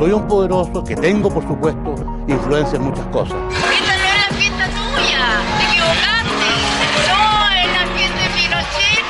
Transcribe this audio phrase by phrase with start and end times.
[0.00, 1.94] Soy un poderoso que tengo, por supuesto,
[2.26, 3.36] influencia en muchas cosas.
[3.52, 6.48] Esta no es la fiesta tuya, te equivocaste.
[7.10, 7.20] No,
[7.52, 9.04] es la fiesta de Pinochet.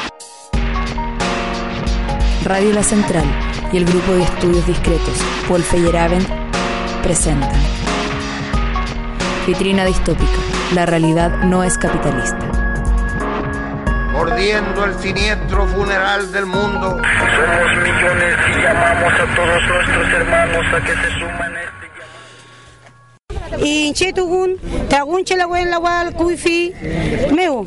[2.45, 3.25] Radio La Central
[3.73, 5.15] y el grupo de estudios discretos
[5.47, 6.27] Paul Feyerabend
[7.05, 7.63] presentan
[9.47, 10.41] Vitrina distópica.
[10.75, 12.60] La realidad no es capitalista.
[14.21, 16.89] Mordiendo el siniestro funeral del mundo.
[16.91, 21.81] Somos millones y llamamos a todos nuestros hermanos a que se suman a este
[23.67, 24.59] Inchetugun,
[24.91, 26.75] Tagunche la la Gual, Cuifi,
[27.35, 27.67] Meu.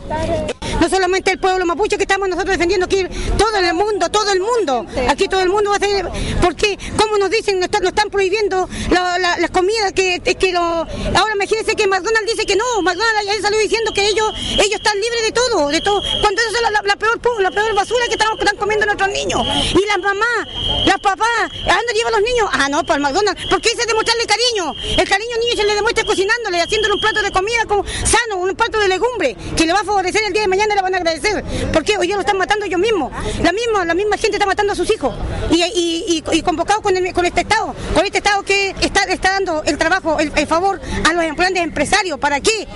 [0.80, 3.06] No solamente el pueblo mapuche que estamos nosotros defendiendo aquí,
[3.38, 4.86] todo el mundo, todo el mundo.
[5.10, 6.10] Aquí todo el mundo va a hacer.
[6.42, 6.78] ¿Por qué?
[6.98, 7.56] ¿Cómo nos dicen?
[7.58, 9.94] Nos están, nos están prohibiendo la, la, las comidas.
[9.94, 12.82] Que, que lo, ahora imagínense que McDonald's dice que no.
[12.82, 15.70] McDonald's ya salió diciendo que ellos ellos están libres de todo.
[15.70, 18.58] de todo Cuando eso es la, la, la peor, la peor basura que estamos, están
[18.58, 19.42] comiendo nuestros niños.
[19.74, 20.48] Y las mamás,
[20.86, 22.50] las papás, ¿a dónde llevan los niños?
[22.52, 23.46] Ah, no, para el McDonald's.
[23.50, 24.74] Porque ese es demostrarle cariño.
[24.98, 28.38] El cariño al niño se le demuestra cocinándole, haciéndole un plato de comida como sano,
[28.38, 30.82] un plato de legumbre, que le va a favorecer el día de mañana y le
[30.82, 31.44] van a agradecer.
[31.72, 33.12] Porque hoy lo están matando ellos mismos.
[33.42, 35.14] La misma, la misma gente está matando a sus hijos.
[35.52, 39.04] Y, y, y, y convocados con, el- con este Estado, con este Estado que está,
[39.04, 42.20] está dando el trabajo, el, el favor a los grandes empresarios.
[42.20, 42.68] ¿Para qué?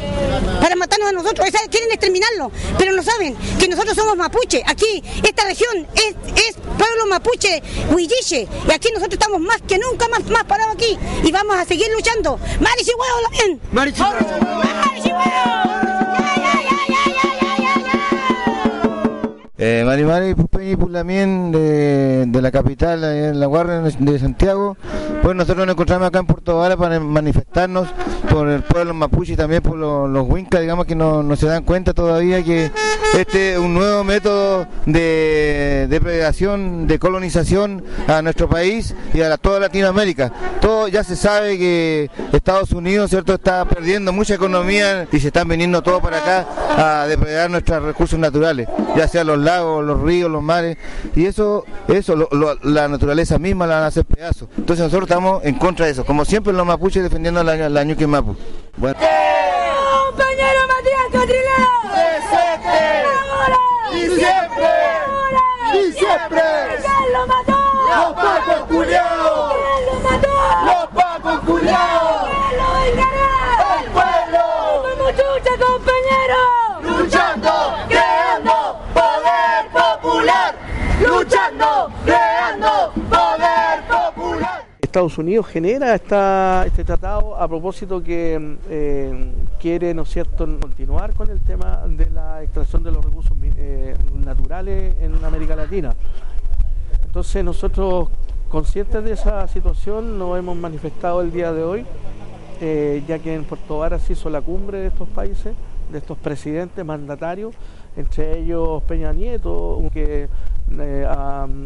[0.61, 1.47] Para matarnos a nosotros.
[1.47, 4.63] Esa- Quieren exterminarlo, pero no saben que nosotros somos mapuche.
[4.65, 6.15] Aquí, esta región es,
[6.47, 8.47] es pueblo mapuche, huilliche.
[8.67, 10.97] Y aquí nosotros estamos más que nunca más, más parados aquí.
[11.23, 12.39] Y vamos a seguir luchando.
[12.61, 13.59] ¡Marichihueo también!
[19.59, 24.77] Eh, Mari Mari Pupeñi Pulamien de, de la capital, en la Guardia de Santiago.
[25.23, 27.87] Pues nosotros nos encontramos acá en Puerto Vara para manifestarnos
[28.29, 31.63] por el pueblo mapuche y también por los, huincas, digamos que no, no se dan
[31.63, 32.71] cuenta todavía que
[33.15, 39.59] este es un nuevo método de depredación, de colonización a nuestro país y a toda
[39.59, 40.31] Latinoamérica.
[40.61, 45.47] Todo ya se sabe que Estados Unidos, ¿cierto?, está perdiendo mucha economía y se están
[45.47, 46.45] viniendo todos para acá
[46.77, 50.77] a depredar nuestros recursos naturales, ya sea los lagos, los ríos, los mares,
[51.15, 54.49] y eso, eso lo- lo- la naturaleza misma la van a hacer pedazos.
[54.57, 58.05] Entonces nosotros estamos en contra de eso, como siempre los mapuches defendiendo la, la ñuque
[58.07, 58.35] mapu.
[58.77, 58.97] Bueno.
[58.99, 61.67] Compañero Matías Catrileo.
[63.93, 64.73] ¡Y siempre!
[65.73, 66.41] ¡Y siempre!
[66.81, 67.57] ¿Quién lo mató?
[67.87, 69.53] ¡Los pacos culiados!
[69.53, 70.33] ¿Quién lo mató?
[70.65, 72.27] ¡Los pacos culiados!
[72.27, 73.31] ¿Quién lo vengará?
[73.79, 74.43] ¡El pueblo!
[74.97, 76.39] ¡Como chucha, compañero!
[76.83, 77.51] luchando,
[77.87, 78.55] creando
[78.93, 80.55] poder popular,
[81.05, 82.71] luchando, creando
[83.09, 84.65] poder popular.
[84.87, 91.13] Estados Unidos genera esta, este tratado a propósito que eh, quiere, ¿no es cierto?, continuar
[91.13, 95.93] con el tema de la extracción de los recursos eh, naturales en América Latina.
[97.03, 98.07] Entonces nosotros,
[98.47, 101.85] conscientes de esa situación, nos hemos manifestado el día de hoy,
[102.61, 105.53] eh, ya que en Puerto Varas se hizo la cumbre de estos países,
[105.91, 107.53] de estos presidentes mandatarios,
[107.97, 110.29] entre ellos Peña Nieto, que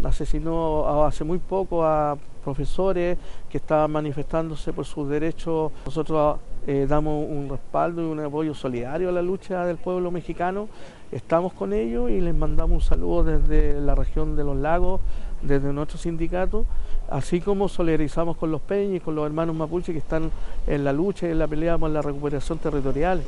[0.03, 3.17] asesinó hace muy poco a profesores
[3.49, 5.71] que estaban manifestándose por sus derechos.
[5.85, 10.67] Nosotros eh, damos un respaldo y un apoyo solidario a la lucha del pueblo mexicano.
[11.11, 15.01] Estamos con ellos y les mandamos un saludo desde la región de los lagos,
[15.41, 16.65] desde nuestro sindicato,
[17.09, 20.31] así como solidarizamos con los peñas con los hermanos mapuche que están
[20.67, 23.21] en la lucha y en la pelea por la recuperación territorial.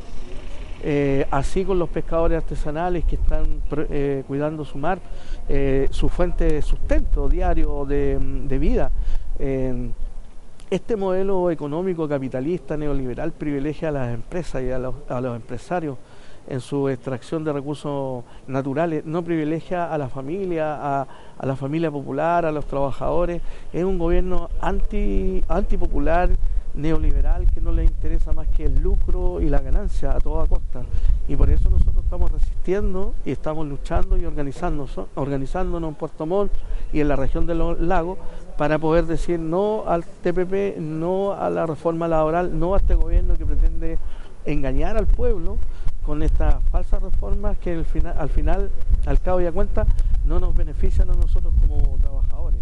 [0.85, 3.45] Eh, así con los pescadores artesanales que están
[3.89, 4.99] eh, cuidando su mar,
[5.47, 8.91] eh, su fuente de sustento diario de, vida.
[10.69, 15.97] Este modelo económico capitalista neoliberal privilegia a las empresas y a los, empresarios
[16.47, 21.89] en su extracción de recursos naturales, no privilegia a la familia, a, a la familia
[21.91, 23.41] popular, a los trabajadores.
[23.71, 26.29] Es un gobierno anti, antipopular,
[26.73, 30.83] neoliberal, que no le interesa más que el lucro y la ganancia a toda costa.
[31.27, 36.51] Y por eso nosotros estamos resistiendo y estamos luchando y organizándonos, organizándonos en Puerto Montt
[36.91, 38.17] y en la región de los lagos
[38.57, 43.35] para poder decir no al TPP, no a la reforma laboral, no a este gobierno
[43.35, 43.97] que pretende
[44.45, 45.57] engañar al pueblo
[46.05, 48.69] con estas falsas reformas que al final,
[49.05, 49.85] al cabo y a cuenta,
[50.25, 52.59] no nos benefician a nosotros como trabajadores.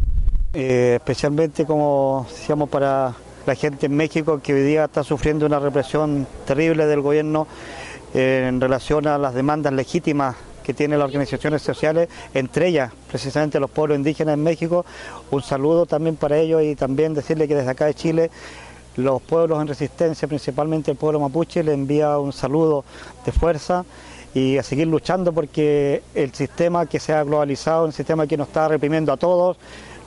[0.54, 3.14] Eh, especialmente como decíamos para
[3.46, 7.48] la gente en México que hoy día está sufriendo una represión terrible del gobierno
[8.14, 13.60] eh, en relación a las demandas legítimas que tienen las organizaciones sociales, entre ellas precisamente
[13.60, 14.86] los pueblos indígenas en México.
[15.32, 18.30] Un saludo también para ellos y también decirle que desde acá de Chile
[18.96, 22.84] los pueblos en resistencia, principalmente el pueblo mapuche, le envía un saludo
[23.26, 23.86] de fuerza
[24.34, 28.48] y a seguir luchando porque el sistema que se ha globalizado, un sistema que nos
[28.48, 29.58] está reprimiendo a todos,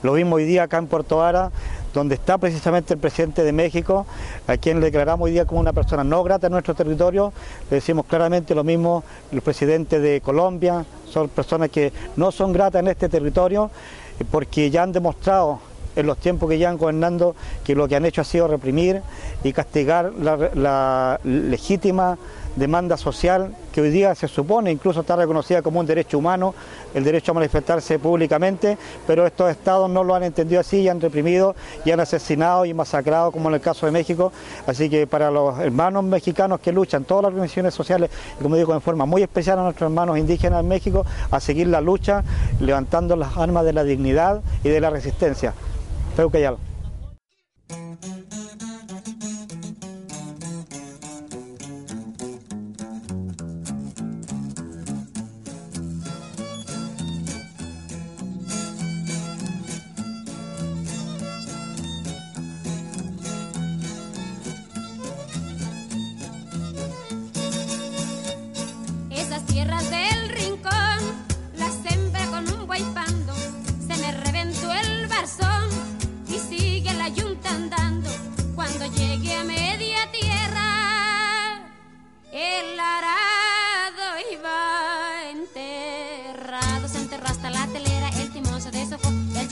[0.05, 1.51] lo vimos hoy día acá en Puerto Vara,
[1.95, 4.07] donde está precisamente el presidente de México,
[4.47, 7.33] a quien le declaramos hoy día como una persona no grata en nuestro territorio.
[7.71, 9.03] Le decimos claramente lo mismo
[9.33, 13.71] el presidente de Colombia, son personas que no son gratas en este territorio
[14.31, 15.61] porque ya han demostrado
[15.97, 17.35] en los tiempos que llevan gobernando
[17.65, 19.01] que lo que han hecho ha sido reprimir
[19.43, 22.19] y castigar la, la legítima
[22.57, 26.55] demanda social que hoy día se supone incluso está reconocida como un derecho humano,
[26.95, 31.01] el derecho a manifestarse públicamente, pero estos estados no lo han entendido así y han
[31.01, 31.55] reprimido
[31.85, 34.33] y han asesinado y masacrado, como en el caso de México.
[34.67, 38.75] Así que para los hermanos mexicanos que luchan, todas las organizaciones sociales, y como digo,
[38.75, 42.23] en forma muy especial a nuestros hermanos indígenas en México, a seguir la lucha,
[42.61, 45.55] levantando las armas de la dignidad y de la resistencia.
[46.17, 46.59] Peucayal.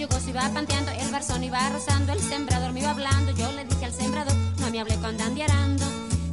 [0.02, 2.12] Yugo se iba panteando, el barzón iba rozando.
[2.12, 3.30] El sembrador me iba hablando.
[3.32, 5.84] Yo le dije al sembrador, no me hable con dandiarando.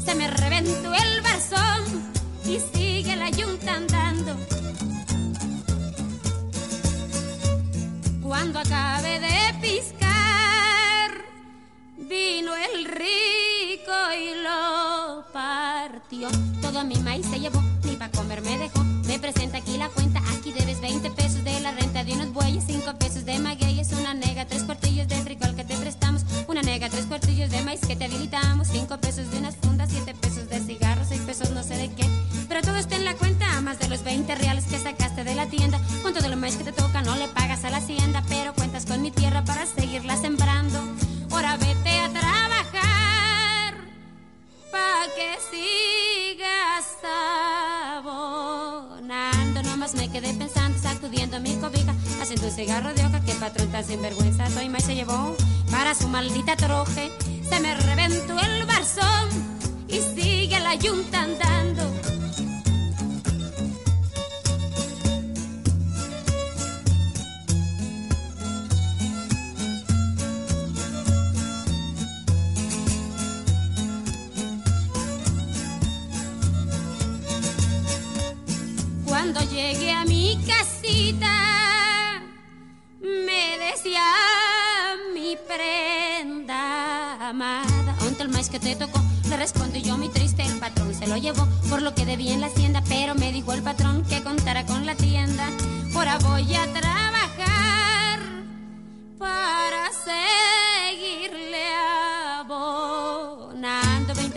[0.03, 1.83] Se me reventó el barzón
[2.45, 4.35] y sigue la yunta andando.
[8.23, 11.11] Cuando acabe de piscar,
[11.97, 16.27] vino el rico y lo partió.
[16.61, 18.98] Todo mi maíz se llevó, ni pa' comer me dejó.
[19.09, 22.63] Me presenta aquí la cuenta, aquí debes 20 pesos de la renta de unos bueyes,
[22.67, 26.89] 5 pesos de magueyes, una nega, tres cuartillos de frijol que te prestamos, una nega,
[26.89, 30.59] tres cuartillos de maíz que te habilitamos, 5 pesos de unas fundas, 7 pesos de
[30.59, 32.05] cigarros, 6 pesos no sé de qué.
[32.47, 35.47] Pero todo está en la cuenta, más de los 20 reales que sacaste de la
[35.47, 35.81] tienda.
[36.03, 38.85] Con todo lo más que te toca, no le pagas a la hacienda, pero cuentas
[38.85, 40.77] con mi tierra para seguirla sembrando.
[41.31, 43.73] Ahora vete a trabajar,
[44.71, 46.85] pa' que sigas.
[49.95, 54.49] Me quedé pensando, sacudiendo mi cobija, haciendo un cigarro de hoja, que patrón tan sinvergüenza.
[54.51, 55.35] Soy más se llevó
[55.71, 57.11] para su maldita troje.
[57.49, 59.29] Se me reventó el barzón
[59.87, 62.08] y sigue la yunta andando.
[79.31, 82.19] Cuando llegué a mi casita,
[82.99, 84.01] me decía
[85.13, 88.99] mi prenda amada, ¿onta el maíz que te tocó?
[89.29, 92.41] Le respondí yo muy triste, el patrón se lo llevó por lo que debía en
[92.41, 95.51] la hacienda, pero me dijo el patrón que contara con la tienda.
[95.93, 98.19] Ahora voy a trabajar
[99.19, 102.18] para seguirle abonando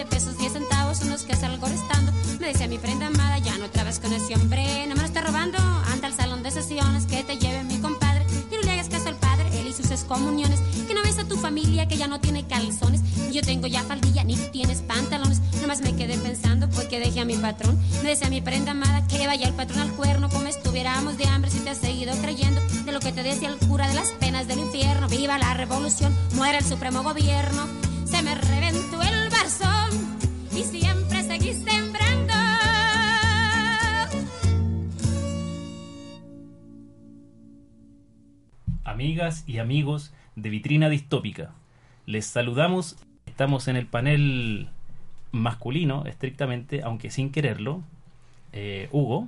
[0.02, 2.10] 20 pesos 10 centavos son los que salgo restando.
[2.40, 5.20] Me decía mi prenda amada, ya no trabas con ese hombre, no me lo está
[5.20, 5.58] robando.
[5.58, 9.08] Anda al salón de sesiones que te lleve mi compadre y no le hagas caso
[9.08, 10.58] al padre, él y sus excomuniones.
[10.88, 13.00] Que no ves a tu familia que ya no tiene calzones.
[13.32, 15.40] Yo tengo ya faldilla, ni tienes pantalones.
[15.60, 17.78] Nomás me quedé pensando porque dejé a mi patrón.
[18.02, 21.50] Me decía mi prenda amada que vaya el patrón al cuerno, como estuviéramos de hambre
[21.52, 24.48] si te has seguido creyendo de lo que te decía el cura de las penas
[24.48, 25.06] del infierno.
[25.08, 27.68] Viva la revolución, muera el supremo gobierno.
[28.04, 29.21] Se me reventó el
[30.56, 32.02] y siempre seguí sembrando.
[39.02, 41.50] amigas y amigos de Vitrina Distópica.
[42.06, 44.68] Les saludamos, estamos en el panel
[45.32, 47.82] masculino, estrictamente, aunque sin quererlo.
[48.52, 49.26] Eh, Hugo.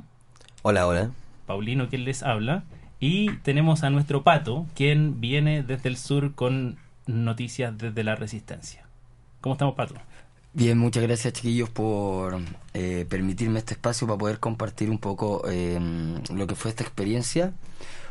[0.63, 1.11] Hola, hola.
[1.47, 2.63] Paulino, quien les habla.
[3.01, 6.77] Y tenemos a nuestro pato, quien viene desde el sur con
[7.07, 8.87] noticias desde la resistencia.
[9.41, 9.97] ¿Cómo estamos, pato?
[10.57, 12.39] Bien, muchas gracias chiquillos por
[12.75, 15.81] eh, permitirme este espacio para poder compartir un poco eh,
[16.33, 17.53] lo que fue esta experiencia.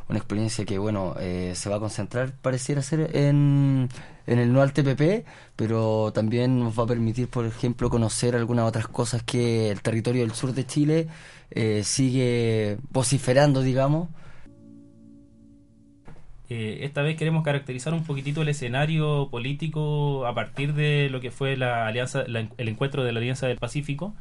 [0.10, 3.90] una experiencia que, bueno, eh, se va a concentrar, pareciera ser, en,
[4.28, 8.68] en el no al TPP, pero también nos va a permitir, por ejemplo, conocer algunas
[8.68, 11.08] otras cosas que el territorio del sur de Chile
[11.52, 14.10] eh, sigue vociferando, digamos.
[16.50, 21.32] Eh, esta vez queremos caracterizar un poquitito el escenario político a partir de lo que
[21.32, 24.14] fue la alianza, la- el encuentro de la Alianza del Pacífico,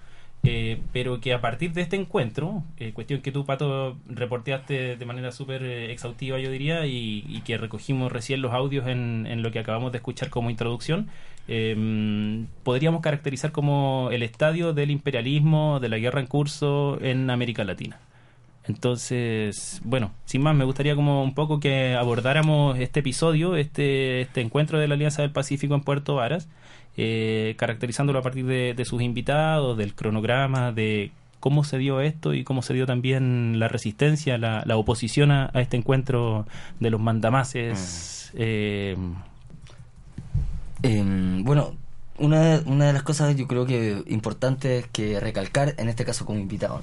[0.44, 5.04] eh, pero que a partir de este encuentro, eh, cuestión que tú, Pato, reporteaste de
[5.06, 9.42] manera súper eh, exhaustiva, yo diría, y, y que recogimos recién los audios en, en
[9.42, 11.08] lo que acabamos de escuchar como introducción,
[11.48, 17.64] eh, podríamos caracterizar como el estadio del imperialismo, de la guerra en curso en América
[17.64, 17.98] Latina.
[18.66, 24.40] Entonces, bueno, sin más, me gustaría como un poco que abordáramos este episodio, este, este
[24.40, 26.48] encuentro de la Alianza del Pacífico en Puerto Varas,
[26.96, 32.34] eh, caracterizándolo a partir de, de sus invitados, del cronograma, de cómo se dio esto
[32.34, 36.46] y cómo se dio también la resistencia, la, la oposición a, a este encuentro
[36.78, 38.30] de los mandamases.
[38.34, 38.96] eh,
[40.82, 41.76] Em, bueno,
[42.18, 46.38] una, una de las cosas yo creo que importantes que recalcar, en este caso como
[46.40, 46.82] invitado, ¿no?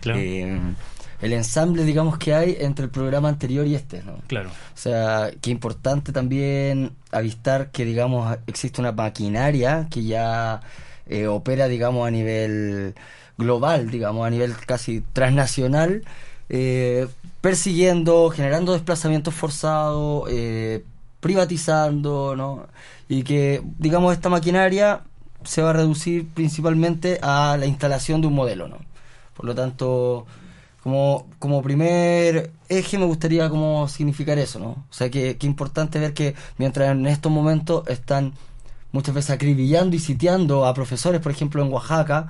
[0.00, 0.18] Claro.
[0.18, 0.74] Em,
[1.20, 4.18] el ensamble, digamos, que hay entre el programa anterior y este, ¿no?
[4.26, 4.50] Claro.
[4.50, 10.60] O sea, que importante también avistar que, digamos, existe una maquinaria que ya
[11.06, 12.94] eh, opera, digamos, a nivel
[13.36, 16.04] global, digamos, a nivel casi transnacional,
[16.48, 17.08] eh,
[17.40, 20.84] persiguiendo, generando desplazamientos forzados, eh,
[21.20, 22.66] privatizando, ¿no?
[23.08, 25.02] Y que, digamos, esta maquinaria
[25.44, 28.78] se va a reducir principalmente a la instalación de un modelo, ¿no?
[29.34, 30.26] Por lo tanto,
[30.88, 34.70] como, como primer eje me gustaría como significar eso, ¿no?
[34.70, 38.32] O sea, que, que importante ver que mientras en estos momentos están
[38.90, 42.28] muchas veces acribillando y sitiando a profesores, por ejemplo, en Oaxaca,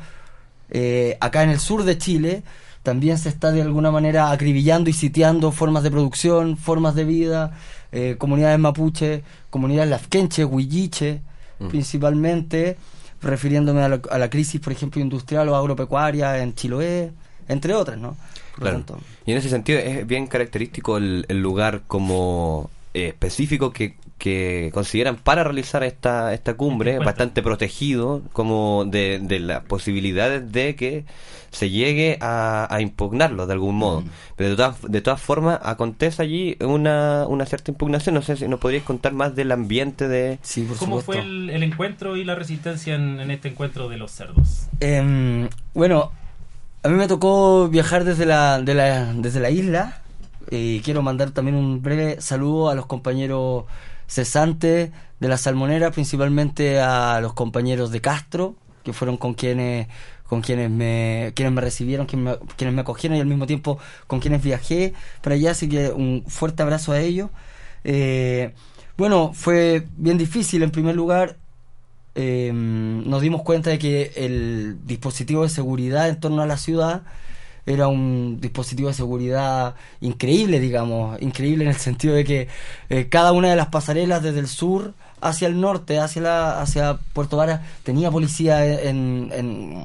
[0.71, 2.43] eh, acá en el sur de Chile,
[2.83, 7.53] también se está de alguna manera acribillando y sitiando formas de producción, formas de vida,
[7.93, 11.23] eh, comunidades mapuche, comunidades lafkenche, huilliche,
[11.61, 11.69] Mm.
[11.69, 12.77] principalmente,
[13.21, 17.11] refiriéndome a la, a la crisis, por ejemplo, industrial o agropecuaria en Chiloé,
[17.49, 18.17] entre otras, ¿no?
[18.59, 18.85] Por lo Claro.
[18.85, 23.95] tanto, Y en ese sentido es bien característico el, el lugar como eh, específico que,
[24.19, 30.75] que consideran para realizar esta, esta cumbre, bastante protegido, como de, de las posibilidades de
[30.75, 31.05] que
[31.51, 34.05] se llegue a, a impugnarlo de algún modo.
[34.37, 38.15] Pero de todas, de todas formas acontece allí una, una cierta impugnación.
[38.17, 40.39] No sé si nos podríais contar más del ambiente de...
[40.43, 43.97] Sí, por ¿Cómo fue el, el encuentro y la resistencia en, en este encuentro de
[43.97, 44.67] los cerdos?
[44.81, 46.13] Em, bueno,
[46.83, 50.03] a mí me tocó viajar desde la, de la, desde la isla
[50.51, 53.65] y quiero mandar también un breve saludo a los compañeros
[54.07, 58.55] cesantes de la salmonera, principalmente a los compañeros de Castro,
[58.85, 59.89] que fueron con quienes
[60.27, 63.79] con quienes me quienes me recibieron, quienes me, quienes me acogieron y al mismo tiempo
[64.07, 67.31] con quienes viajé para allá, así que un fuerte abrazo a ellos.
[67.85, 68.55] Eh,
[68.97, 71.37] bueno, fue bien difícil en primer lugar
[72.15, 77.03] eh, nos dimos cuenta de que el dispositivo de seguridad en torno a la ciudad
[77.67, 82.49] era un dispositivo de seguridad increíble, digamos, increíble en el sentido de que
[82.89, 86.99] eh, cada una de las pasarelas desde el sur hacia el norte, hacia la, hacia
[87.13, 89.85] Puerto Vara, tenía policía en, en-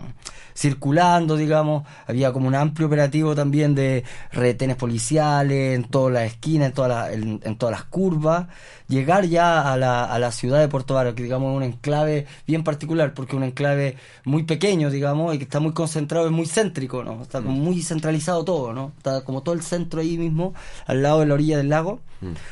[0.55, 6.69] circulando, digamos, había como un amplio operativo también de retenes policiales en todas las esquinas,
[6.69, 8.47] en todas las, en, en todas las curvas,
[8.87, 12.25] llegar ya a la, a la ciudad de Puerto Vara, que digamos es un enclave
[12.45, 16.31] bien particular, porque es un enclave muy pequeño, digamos, y que está muy concentrado, es
[16.31, 17.21] muy céntrico, ¿no?
[17.21, 18.93] Está como muy centralizado todo, ¿no?
[18.97, 20.53] Está como todo el centro ahí mismo,
[20.85, 22.01] al lado de la orilla del lago.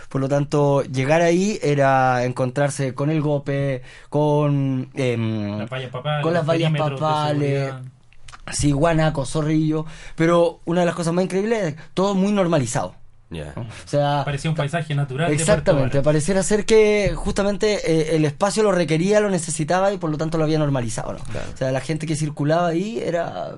[0.09, 6.23] Por lo tanto, llegar ahí era encontrarse con el golpe, con, em, Las vallas papales,
[6.23, 7.81] con las vallas.
[8.51, 12.95] Sí, guanaco, zorrillo, pero una de las cosas más increíbles es todo muy normalizado.
[13.55, 15.29] O sea, Parecía un paisaje natural.
[15.29, 19.97] de Exactamente, Puerto pareciera ser que justamente eh, el espacio lo requería, lo necesitaba y
[19.97, 21.13] por lo tanto lo había normalizado.
[21.13, 21.19] ¿no?
[21.19, 23.55] O sea, la gente que circulaba ahí era...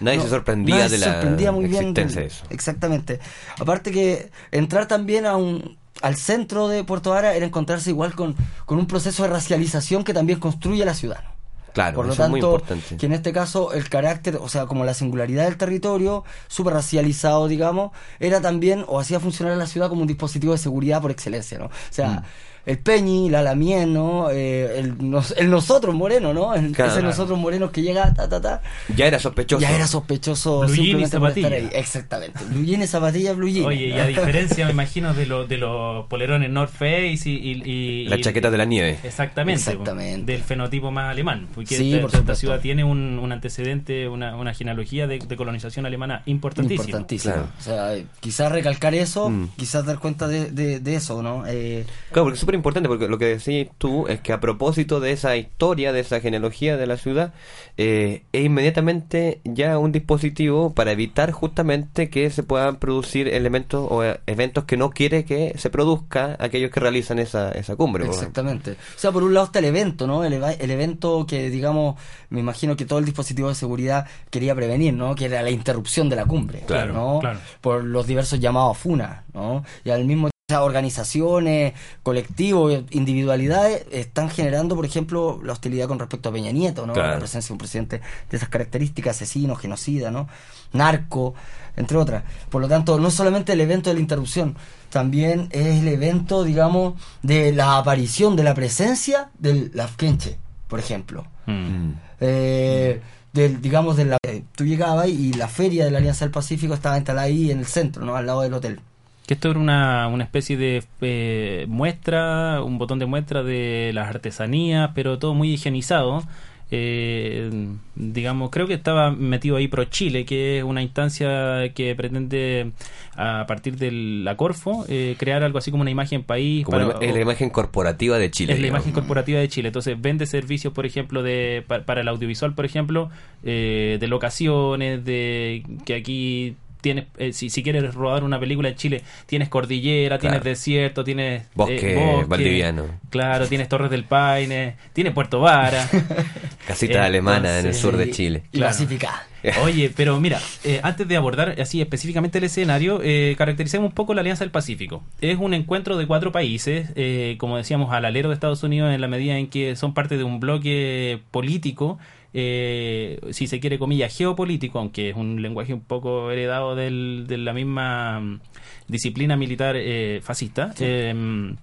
[0.00, 2.44] Nadie no, se sorprendía nadie de se la sorprendía muy bien de eso.
[2.50, 3.18] Exactamente.
[3.58, 8.36] Aparte que entrar también a un al centro de Puerto Vara era encontrarse igual con,
[8.66, 11.24] con un proceso de racialización que también construye la ciudad.
[11.72, 12.96] Claro, Por lo eso es muy tanto, importante.
[12.96, 17.46] que en este caso el carácter, o sea, como la singularidad del territorio, súper racializado,
[17.48, 21.10] digamos, era también, o hacía funcionar a la ciudad como un dispositivo de seguridad por
[21.10, 21.66] excelencia, ¿no?
[21.66, 22.22] O sea, Mm.
[22.68, 24.30] El Peñi, la Lamien, ¿no?
[24.30, 26.54] Eh, el, nos- el nosotros moreno, ¿no?
[26.54, 26.92] El- Claro.
[26.92, 28.62] ese nosotros morenos que llega, ta, ta, ta.
[28.94, 29.60] Ya era sospechoso.
[29.60, 31.48] Ya era sospechoso Blue y por estar zapatilla.
[31.48, 31.68] ahí.
[31.72, 32.44] Exactamente.
[32.44, 33.66] Blue jean y zapatilla, blue jean.
[33.66, 37.30] Oye, y a diferencia, me imagino, de, los de los polerones North Face y...
[37.36, 38.98] y, y- La y- chaqueta de la nieve.
[39.02, 39.60] Exactamente.
[39.70, 40.32] Exactamente.
[40.32, 41.48] Del fenotipo más alemán.
[41.54, 45.36] Porque Sí, esta, por esta ciudad tiene un, un antecedente, una, una genealogía de, de
[45.36, 46.84] colonización alemana importantísima.
[46.84, 47.34] Importantísimo.
[47.34, 47.48] Claro.
[47.58, 49.48] O sea, quizás recalcar eso, Mm.
[49.56, 51.44] quizás dar cuenta de, de, de eso, ¿no?
[51.46, 55.36] Eh, Claro, porque importante, porque lo que decís tú es que a propósito de esa
[55.36, 57.32] historia, de esa genealogía de la ciudad,
[57.76, 64.04] eh, es inmediatamente ya un dispositivo para evitar justamente que se puedan producir elementos o
[64.04, 68.04] eh, eventos que no quiere que se produzca aquellos que realizan esa, esa cumbre.
[68.06, 68.72] Exactamente.
[68.72, 70.24] O sea, por un lado está el evento, ¿no?
[70.24, 72.00] El, el evento que, digamos,
[72.30, 75.14] me imagino que todo el dispositivo de seguridad quería prevenir, ¿no?
[75.14, 77.18] Que era la interrupción de la cumbre, Claro, ¿no?
[77.20, 77.38] claro.
[77.60, 79.64] Por los diversos llamados FUNA, ¿no?
[79.84, 86.32] Y al mismo organizaciones, colectivos, individualidades están generando, por ejemplo, la hostilidad con respecto a
[86.32, 86.94] Peña Nieto, ¿no?
[86.94, 87.12] Claro.
[87.12, 88.00] La presencia de un presidente
[88.30, 90.26] de esas características, asesino, genocida, ¿no?
[90.72, 91.34] Narco,
[91.76, 92.24] entre otras.
[92.48, 94.56] Por lo tanto, no solamente el evento de la interrupción,
[94.88, 101.26] también es el evento, digamos, de la aparición, de la presencia del Lafkenche, por ejemplo.
[101.44, 101.90] Mm.
[102.20, 103.02] Eh,
[103.34, 106.72] del, digamos, de la, eh, tú llegabas y la feria de la Alianza del Pacífico
[106.72, 108.16] estaba instalada ahí en el centro, ¿no?
[108.16, 108.80] Al lado del hotel.
[109.28, 114.08] Que esto era una, una especie de eh, muestra, un botón de muestra de las
[114.08, 116.24] artesanías, pero todo muy higienizado.
[116.70, 117.50] Eh,
[117.94, 122.72] digamos, creo que estaba metido ahí Pro Chile, que es una instancia que pretende,
[123.16, 126.64] a partir de la Corfo, eh, crear algo así como una imagen país.
[126.64, 128.54] Como para- es la imagen corporativa de Chile.
[128.54, 129.68] es la imagen corporativa de Chile.
[129.68, 133.10] Entonces vende servicios, por ejemplo, de pa- para el audiovisual, por ejemplo,
[133.44, 138.74] eh, de locaciones, de que aquí tienes, eh, si, si quieres rodar una película en
[138.76, 142.86] Chile, tienes cordillera, tienes desierto, tienes eh, Bosque valdiviano.
[143.10, 145.88] Claro, tienes Torres del Paine, tienes Puerto Vara.
[146.66, 148.42] Casita Eh, alemana en el entonces, sur de Chile.
[148.52, 148.72] Y Claro.
[148.72, 149.26] Pacífica.
[149.62, 154.12] Oye, pero mira, eh, antes de abordar así específicamente el escenario, eh, caractericemos un poco
[154.12, 155.04] la Alianza del Pacífico.
[155.20, 159.00] Es un encuentro de cuatro países, eh, como decíamos, al alero de Estados Unidos en
[159.00, 161.98] la medida en que son parte de un bloque político,
[162.34, 167.38] eh, si se quiere comillas, geopolítico, aunque es un lenguaje un poco heredado del- de
[167.38, 168.40] la misma mm,
[168.88, 170.74] disciplina militar eh, fascista.
[170.78, 171.54] Eh,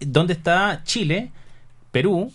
[0.00, 1.30] donde está Chile,
[1.90, 2.30] Perú,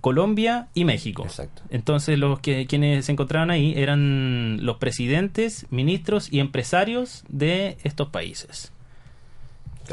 [0.00, 1.24] Colombia y México.
[1.24, 1.62] Exacto.
[1.70, 8.08] Entonces los que quienes se encontraban ahí eran los presidentes, ministros y empresarios de estos
[8.10, 8.70] países.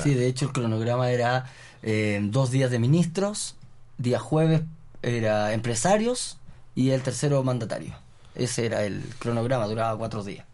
[0.04, 1.46] Sí, de hecho el cronograma era
[1.84, 3.56] eh, dos días de ministros,
[3.98, 4.62] día jueves
[5.02, 6.38] era empresarios
[6.76, 7.94] y el tercero mandatario.
[8.36, 10.46] Ese era el cronograma, duraba cuatro días.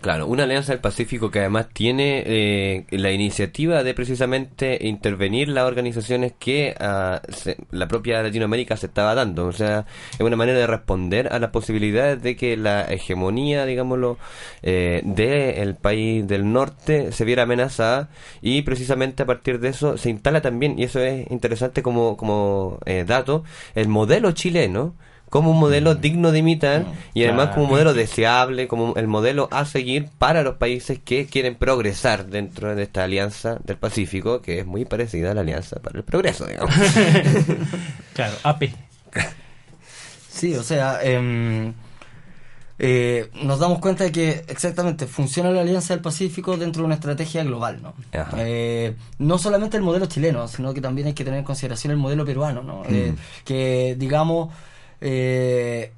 [0.00, 5.64] Claro, una alianza del Pacífico que además tiene eh, la iniciativa de precisamente intervenir las
[5.64, 9.46] organizaciones que ah, se- la propia Latinoamérica se estaba dando.
[9.46, 14.18] O sea, es una manera de responder a las posibilidades de que la hegemonía, digámoslo,
[14.62, 18.08] eh, del país del norte se viera amenazada
[18.42, 22.78] y precisamente a partir de eso se instala también, y eso es interesante como, como
[22.84, 23.44] eh, dato,
[23.76, 24.94] el modelo chileno
[25.32, 29.48] como un modelo digno de imitar y además como un modelo deseable, como el modelo
[29.50, 34.58] a seguir para los países que quieren progresar dentro de esta alianza del Pacífico, que
[34.58, 36.74] es muy parecida a la alianza para el progreso, digamos.
[38.12, 38.64] Claro, AP.
[40.28, 41.72] Sí, o sea, em,
[42.78, 46.96] eh, nos damos cuenta de que exactamente funciona la Alianza del Pacífico dentro de una
[46.96, 47.94] estrategia global, ¿no?
[48.36, 51.96] Eh, no solamente el modelo chileno, sino que también hay que tener en consideración el
[51.96, 52.82] modelo peruano, ¿no?
[52.86, 53.14] Eh,
[53.44, 54.50] que, digamos,
[55.02, 55.92] eh,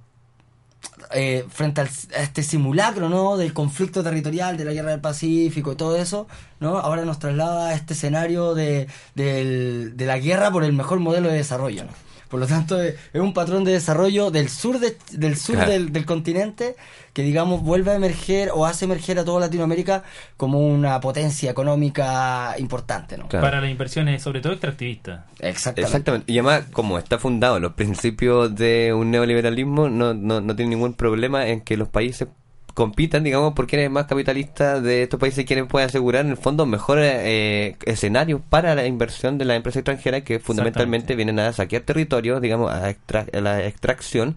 [1.13, 3.37] eh, frente al- a este simulacro, ¿no?
[3.37, 6.27] Del conflicto territorial, de la guerra del Pacífico y todo eso,
[6.61, 6.79] ¿no?
[6.79, 11.29] Ahora nos traslada a este escenario de, del- de la guerra por el mejor modelo
[11.29, 11.91] de desarrollo, ¿no?
[12.35, 15.71] Por lo tanto, es es un patrón de desarrollo del sur, de- del, sur Claro.
[15.71, 16.75] del, del continente
[17.13, 20.03] que, digamos, vuelve a emerger o hace emerger a toda Latinoamérica
[20.37, 23.29] como una potencia económica importante, ¿no?
[23.29, 23.45] Claro.
[23.47, 25.21] Para las inversiones, sobre todo extractivistas.
[25.39, 25.81] Exactamente.
[25.83, 26.33] Exactamente.
[26.33, 30.95] Y además, como está fundado los principios de un neoliberalismo, no, no, no tiene ningún
[30.95, 32.27] problema en que los países
[32.75, 36.37] compitan, digamos, por quién es más capitalista de estos países, quienes puede asegurar en el
[36.37, 41.53] fondo mejores eh, escenarios para la inversión de las empresas extranjeras que fundamentalmente vienen a
[41.53, 44.35] saquear territorios, digamos, a, extra- a la extracción.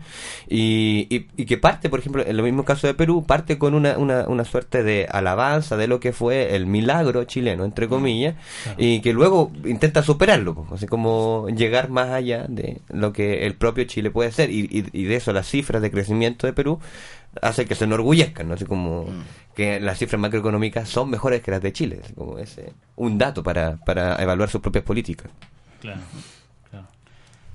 [0.47, 3.73] Y, y, y que parte, por ejemplo, en el mismo caso de Perú, parte con
[3.73, 8.35] una, una, una suerte de alabanza de lo que fue el milagro chileno, entre comillas,
[8.77, 13.83] y que luego intenta superarlo, así como llegar más allá de lo que el propio
[13.85, 16.79] Chile puede y, y, y de eso las cifras de crecimiento de Perú
[17.41, 18.53] hace que se enorgullezcan, ¿no?
[18.55, 19.07] Así como
[19.55, 23.43] que las cifras macroeconómicas son mejores que las de Chile, así como ese un dato
[23.43, 25.31] para, para evaluar sus propias políticas.
[25.81, 26.01] Claro,
[26.69, 26.85] claro.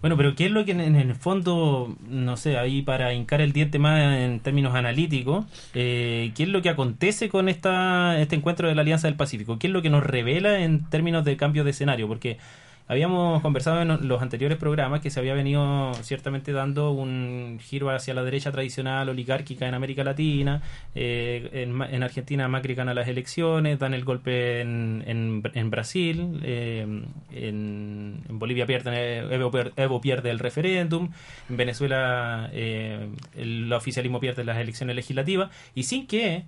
[0.01, 3.41] Bueno, pero ¿qué es lo que en, en el fondo, no sé, ahí para hincar
[3.41, 8.35] el diente más en términos analíticos, eh, qué es lo que acontece con esta, este
[8.35, 9.61] encuentro de la Alianza del Pacífico?
[9.61, 12.09] ¿Qué es lo que nos revela en términos de cambio de escenario?
[12.09, 12.39] Porque
[12.89, 18.15] habíamos conversado en los anteriores programas que se había venido ciertamente dando un giro hacia
[18.15, 20.63] la derecha tradicional oligárquica en América Latina,
[20.95, 26.41] eh, en, en Argentina Macri gana las elecciones, dan el golpe en, en, en Brasil,
[26.43, 26.87] eh,
[27.33, 31.11] en, Bolivia pierde, Evo, pier- Evo pierde el referéndum,
[31.49, 35.51] en Venezuela eh, el oficialismo pierde las elecciones legislativas.
[35.75, 36.45] Y sin que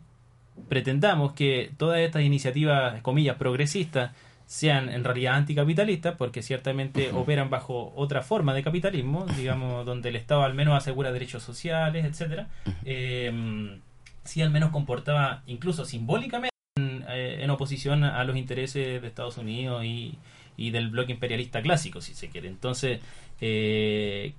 [0.68, 4.12] pretendamos que todas estas iniciativas, comillas, progresistas,
[4.46, 10.16] sean en realidad anticapitalistas, porque ciertamente operan bajo otra forma de capitalismo, digamos, donde el
[10.16, 12.48] Estado al menos asegura derechos sociales, etcétera,
[12.85, 13.80] eh,
[14.24, 19.38] sí al menos comportaba incluso simbólicamente en, eh, en oposición a los intereses de Estados
[19.38, 20.18] Unidos y,
[20.57, 22.48] y del bloque imperialista clásico, si se quiere.
[22.48, 23.00] Entonces,
[23.40, 24.35] eh,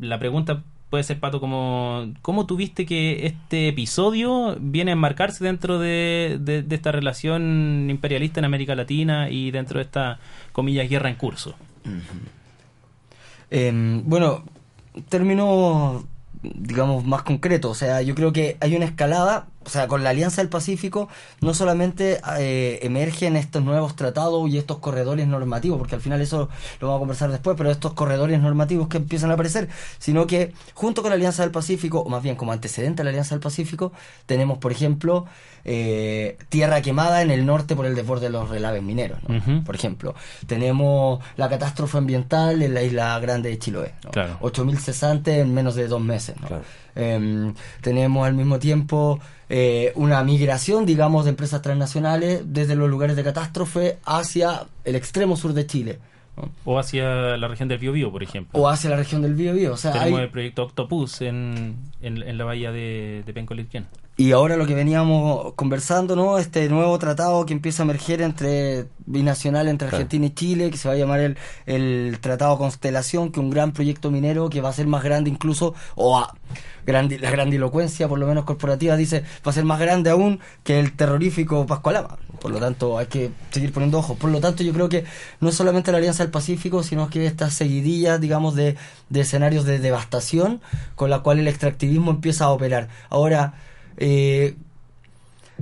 [0.00, 0.62] la pregunta
[0.92, 6.92] puede ser, Pato, como, ¿cómo tuviste que este episodio viene a enmarcarse dentro de, esta
[6.92, 10.18] relación imperialista en América Latina y dentro de esta,
[10.52, 11.54] comillas, guerra en curso?
[13.50, 14.44] Bueno,
[15.08, 16.04] términos,
[16.42, 17.70] digamos, más concretos.
[17.70, 19.46] O sea, yo creo que hay una escalada.
[19.64, 21.08] O sea, con la Alianza del Pacífico
[21.40, 26.48] no solamente eh, emergen estos nuevos tratados y estos corredores normativos, porque al final eso
[26.80, 30.52] lo vamos a conversar después, pero estos corredores normativos que empiezan a aparecer, sino que
[30.74, 33.42] junto con la Alianza del Pacífico, o más bien como antecedente a la Alianza del
[33.42, 33.92] Pacífico,
[34.26, 35.26] tenemos, por ejemplo,
[35.64, 39.64] eh, tierra quemada en el norte por el desborde de los relaves mineros, ¿no?
[39.64, 40.14] Por ejemplo.
[40.46, 43.94] Tenemos la catástrofe ambiental en la isla grande de Chiloé.
[44.04, 44.10] ¿no?
[44.10, 44.38] Claro.
[44.40, 46.34] 8.000 cesantes en menos de dos meses.
[46.40, 46.60] ¿no?
[46.94, 53.16] Em, tenemos al mismo tiempo eh, una migración, digamos, de empresas transnacionales desde los lugares
[53.16, 55.98] de catástrofe hacia el extremo sur de Chile.
[56.36, 56.50] ¿no?
[56.64, 58.58] O hacia la región del Biobío, por ejemplo.
[58.58, 59.74] O hacia la región del Biobío.
[59.74, 63.86] O sea, Tenemos hay- el proyecto Octopus en, en, en la bahía de, de Pencolitquén.
[64.14, 66.36] Y ahora lo que veníamos conversando, ¿no?
[66.38, 69.96] Este nuevo tratado que empieza a emerger entre binacional entre Claro.
[69.96, 73.50] Argentina y Chile, que se va a llamar el, el Tratado Constelación, que es un
[73.50, 76.34] gran proyecto minero que va a ser más grande incluso, o a
[76.86, 80.78] grandi- la grandilocuencia, por lo menos corporativa, dice, va a ser más grande aún que
[80.78, 82.18] el terrorífico Pascualama.
[82.38, 84.18] Por lo tanto, hay que seguir poniendo ojos.
[84.18, 85.04] Por lo tanto, yo creo que
[85.40, 88.76] no es solamente la Alianza del Pacífico, sino que estas seguidillas, digamos, de,
[89.08, 90.60] de escenarios de devastación
[90.96, 92.88] con la cual el extractivismo empieza a operar.
[93.08, 93.54] Ahora,
[93.96, 94.54] eh,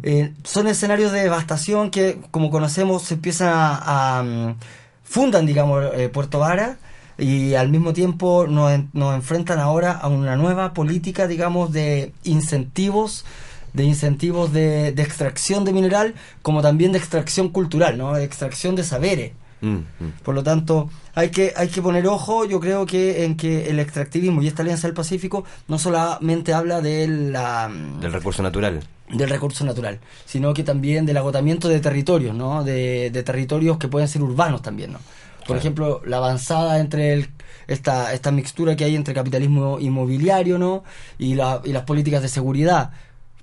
[0.02, 4.56] eh, son escenarios de devastación que, como conocemos, se empiezan a, a, mm,
[5.04, 6.78] fundan, digamos, eh, Puerto Vara
[7.18, 13.24] y al mismo tiempo nos, nos enfrentan ahora a una nueva política, digamos, de incentivos
[13.72, 18.14] de incentivos de, de extracción de mineral como también de extracción cultural, ¿no?
[18.14, 19.32] De extracción de saberes.
[19.60, 19.84] Mm, mm.
[20.22, 23.78] Por lo tanto, hay que, hay que poner ojo, yo creo que en que el
[23.78, 27.70] extractivismo y esta Alianza del Pacífico no solamente habla de la,
[28.00, 28.80] Del recurso natural.
[29.10, 32.64] del recurso natural, sino que también del agotamiento de territorios, ¿no?
[32.64, 34.98] De, de territorios que pueden ser urbanos también, ¿no?
[34.98, 35.58] Por Claro.
[35.60, 37.28] ejemplo, la avanzada entre el,
[37.66, 40.84] esta, esta mixtura que hay entre capitalismo inmobiliario, ¿no?
[41.18, 42.92] Y, la, y las políticas de seguridad,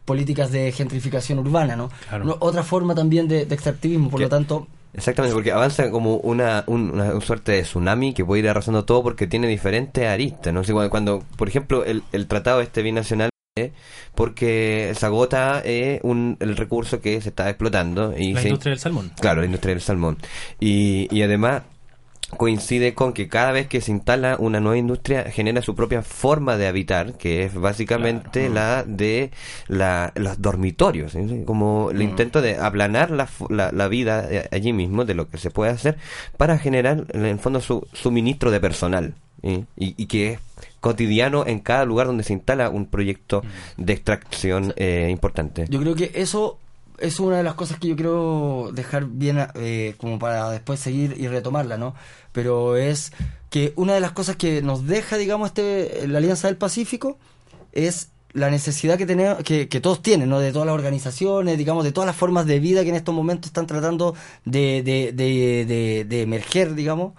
[0.06, 1.90] políticas de gentrificación urbana, ¿no?
[2.08, 2.38] Claro.
[2.40, 6.90] Otra forma también de, de extractivismo, por lo tanto, Exactamente, porque avanza como una, un-
[6.92, 10.52] una, suerte de tsunami que puede ir arrasando todo porque tiene diferentes aristas.
[10.54, 10.64] ¿no?
[10.64, 13.30] Cuando, cuando, por ejemplo, el, el tratado este binacional,
[13.60, 13.72] eh,
[14.16, 18.14] porque se agota eh, un, el recurso que se está explotando.
[18.18, 19.12] Y La se- industria del salmón.
[19.22, 20.18] Claro, la industria del salmón.
[20.60, 21.62] Y, y además
[22.36, 26.58] coincide con que cada vez que se instala una nueva industria genera su propia forma
[26.58, 29.32] de habitar, que es básicamente la de
[29.70, 31.44] la, los dormitorios, ¿sí?
[31.46, 32.02] como el Mm.
[32.02, 35.72] intento de aplanar la, la, la vida eh, allí mismo, de lo que se puede
[35.72, 35.98] hacer,
[36.36, 39.14] para generar en el fondo su suministro de personal.
[39.42, 39.64] ¿sí?
[39.78, 40.40] Y, y que es
[40.82, 43.42] cotidiano en cada lugar donde se instala un proyecto
[43.78, 45.66] de extracción eh, importante.
[45.70, 46.60] Yo creo que eso
[47.00, 51.16] es una de las cosas que yo quiero dejar bien eh, como para después seguir
[51.18, 51.96] y retomarla, ¿no?
[52.32, 53.12] Pero es
[53.50, 57.18] que una de las cosas que nos deja, digamos, este la Alianza del Pacífico
[57.72, 60.40] es la necesidad que tenemos que, que todos tienen, ¿no?
[60.40, 63.50] De todas las organizaciones, digamos, de todas las formas de vida que en estos momentos
[63.50, 67.14] están tratando de, de, de, de, de emerger, digamos,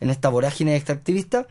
[0.00, 1.46] en esta vorágine extractivista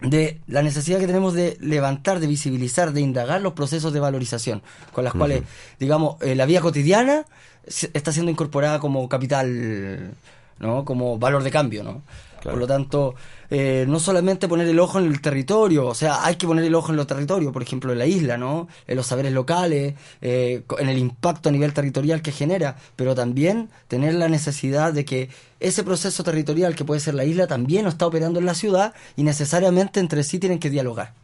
[0.00, 4.62] de la necesidad que tenemos de levantar, de visibilizar, de indagar los procesos de valorización,
[4.92, 5.42] con las cuales,
[5.80, 7.24] digamos, eh, la vida cotidiana
[7.66, 10.14] está siendo incorporada como capital
[10.58, 10.84] ¿no?
[10.84, 12.02] Como valor de cambio, ¿no?
[12.42, 13.14] Por lo tanto,
[13.50, 16.74] eh, no solamente poner el ojo en el territorio, o sea, hay que poner el
[16.74, 18.68] ojo en los territorios, por ejemplo, en la isla, ¿no?
[18.86, 23.70] En los saberes locales, eh, en el impacto a nivel territorial que genera, pero también
[23.88, 25.30] tener la necesidad de que
[25.60, 28.92] ese proceso territorial que puede ser la isla también no está operando en la ciudad
[29.16, 31.14] y necesariamente entre sí tienen que dialogar.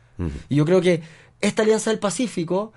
[0.48, 1.02] Y yo creo que
[1.40, 2.72] esta Alianza del Pacífico,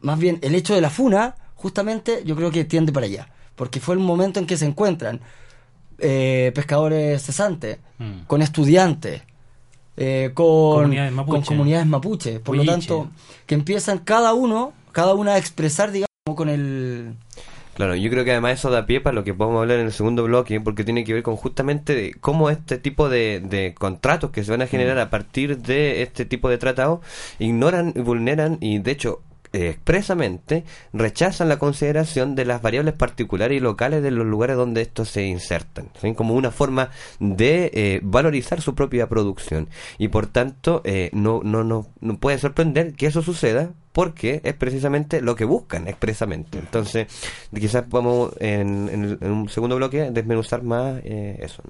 [0.00, 3.80] más bien el hecho de la FUNA, justamente yo creo que tiende para allá, porque
[3.80, 5.20] fue el momento en que se encuentran
[5.98, 8.24] eh, pescadores cesantes, Mm.
[8.26, 9.22] con estudiantes,
[9.96, 11.36] eh, con, Comunidades mapuche.
[11.36, 12.40] con comunidades mapuche.
[12.40, 13.10] Por lo tanto,
[13.46, 16.06] que empiezan cada uno, cada una a expresar, digamos,
[16.36, 17.14] con el...
[17.74, 19.92] Claro, yo creo que además eso da pie para lo que podemos hablar en el
[19.92, 24.30] segundo bloque, porque tiene que ver con justamente de cómo este tipo de, de contratos
[24.30, 27.00] que se van a generar a partir de este tipo de tratados
[27.38, 29.20] ignoran, vulneran y de hecho
[29.52, 34.82] eh, expresamente rechazan la consideración de las variables particulares y locales de los lugares donde
[34.82, 36.14] estos se insertan, ¿sí?
[36.14, 41.64] como una forma de eh, valorizar su propia producción y por tanto eh, no, no,
[41.64, 46.58] no, no puede sorprender que eso suceda porque es precisamente lo que buscan expresamente.
[46.58, 47.06] Entonces,
[47.54, 51.62] quizás vamos en, un segundo bloque desmenuzar más eh, eso.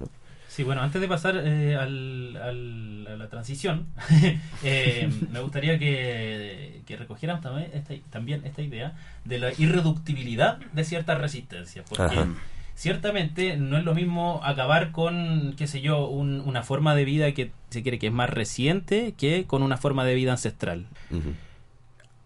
[0.57, 3.85] Sí, bueno, antes de pasar eh, al, al- a la transición,
[4.63, 8.93] eh, me gustaría que, que recogieran también esta, también esta idea
[9.23, 11.85] de la irreductibilidad de ciertas resistencias.
[11.87, 12.27] Porque Ajá.
[12.73, 17.31] ciertamente no es lo mismo acabar con, qué sé yo, un- una forma de vida
[17.33, 20.87] que se quiere que es más reciente que con una forma de vida ancestral.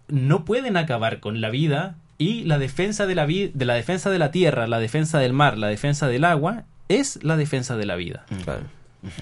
[0.07, 4.19] No pueden acabar con la vida y la defensa de la, de la defensa de
[4.19, 6.63] la tierra, la defensa del mar, la defensa del agua
[6.99, 8.25] es la defensa de la vida.
[8.43, 8.63] Claro.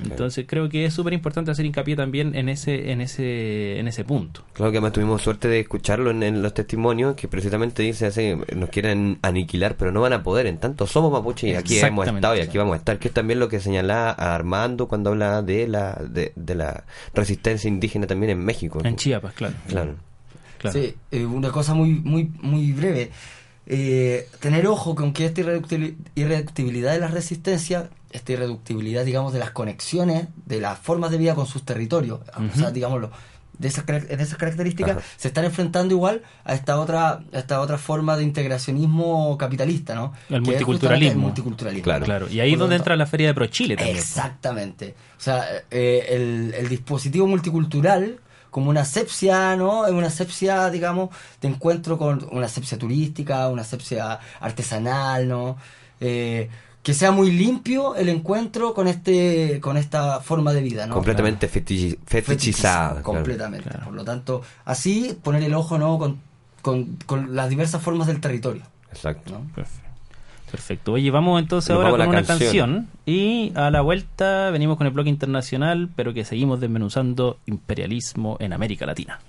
[0.04, 4.04] Entonces creo que es súper importante hacer hincapié también en ese, en ese, en ese
[4.04, 4.44] punto.
[4.52, 8.34] Claro que además tuvimos suerte de escucharlo en, en los testimonios que precisamente dice así,
[8.56, 12.06] nos quieren aniquilar pero no van a poder, en tanto somos mapuche y aquí hemos
[12.08, 15.42] estado y aquí vamos a estar, que es también lo que señalaba Armando cuando habla
[15.44, 18.82] de la de, de la resistencia indígena también en México.
[18.84, 19.54] En Chiapas, claro.
[19.70, 19.96] Claro.
[20.74, 23.12] Sí, eh, una cosa muy, muy, muy breve.
[23.66, 29.40] Eh, tener ojo con que esta irreductibili- irreductibilidad de la resistencia, esta irreductibilidad, digamos, de
[29.40, 32.72] las conexiones, de las formas de vida con sus territorios, o sea, Ujú.
[32.74, 33.12] digámoslo,
[33.60, 35.06] de esas, carac- de esas características, Ajá.
[35.18, 40.14] se están enfrentando igual a esta otra, a esta otra forma de integracionismo capitalista, ¿no?
[40.30, 41.12] El Que multiculturalismo.
[41.12, 41.84] el multiculturalismo.
[41.84, 42.30] Claro, claro.
[42.30, 43.98] Y ahí es Por donde entra la Feria de Pro Chile también.
[43.98, 44.96] Exactamente.
[45.18, 48.20] O sea, eh, el, el dispositivo multicultural
[48.52, 49.86] como una asepsia, ¿no?
[49.86, 51.10] Es una asepsia, digamos,
[51.42, 55.58] de encuentro con una asepsia turística, una asepsia artesanal, ¿no?
[56.00, 56.50] Eh,
[56.82, 60.94] que sea muy limpio el encuentro con este con esta forma de vida, ¿no?
[60.96, 62.90] Completamente fetichi- fetichizada.
[62.90, 63.04] claro.
[63.04, 63.70] completamente.
[63.84, 66.00] Por lo tanto, así poner el ojo, ¿no?
[66.00, 66.20] Con,
[66.62, 68.64] con, con las diversas formas del territorio.
[68.92, 69.34] Exacto.
[69.34, 69.42] ¿no?
[69.54, 69.89] Perfecto.
[70.94, 72.70] Oye, vamos entonces Nos ahora vamos con una canción.
[72.76, 72.88] canción.
[73.06, 78.54] Y a la vuelta venimos con el bloque internacional, pero que seguimos desmenuzando imperialismo en
[78.54, 79.20] América Latina.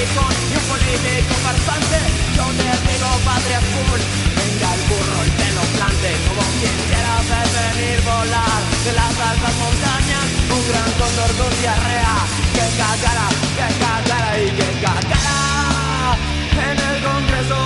[0.00, 1.98] Y un político farsante
[2.32, 4.00] Yo te digo patria full
[4.32, 9.14] Venga el burro y te lo plante Como quien quiera ver venir volar De las
[9.28, 12.16] altas montañas Un gran cóndor con diarrea
[12.56, 16.16] Que cagara, que cagara y que cagara
[16.64, 17.60] En el congreso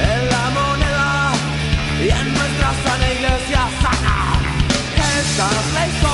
[0.00, 1.32] En la moneda
[2.00, 4.16] Y en nuestra sana iglesia sana.
[4.96, 6.13] Esta es la historia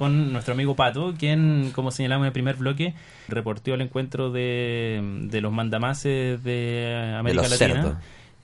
[0.00, 2.94] con nuestro amigo Pato, quien, como señalamos en el primer bloque,
[3.28, 7.94] reportó el encuentro de, de los mandamases de América Latina cerdos.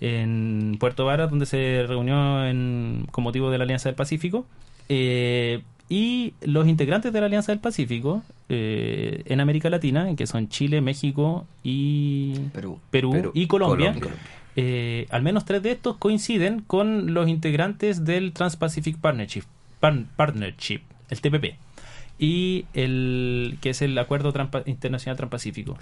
[0.00, 4.46] en Puerto Varas, donde se reunió en, con motivo de la Alianza del Pacífico.
[4.90, 10.48] Eh, y los integrantes de la Alianza del Pacífico eh, en América Latina, que son
[10.48, 14.14] Chile, México y Perú, Perú, y Colombia, Colombia.
[14.56, 19.44] eh, al menos tres de estos coinciden con los integrantes del Trans-Pacific Partnership,
[19.80, 21.56] Par- Partnership, el TPP,
[22.18, 24.32] y el que es el Acuerdo
[24.66, 25.76] Internacional Transpacífico,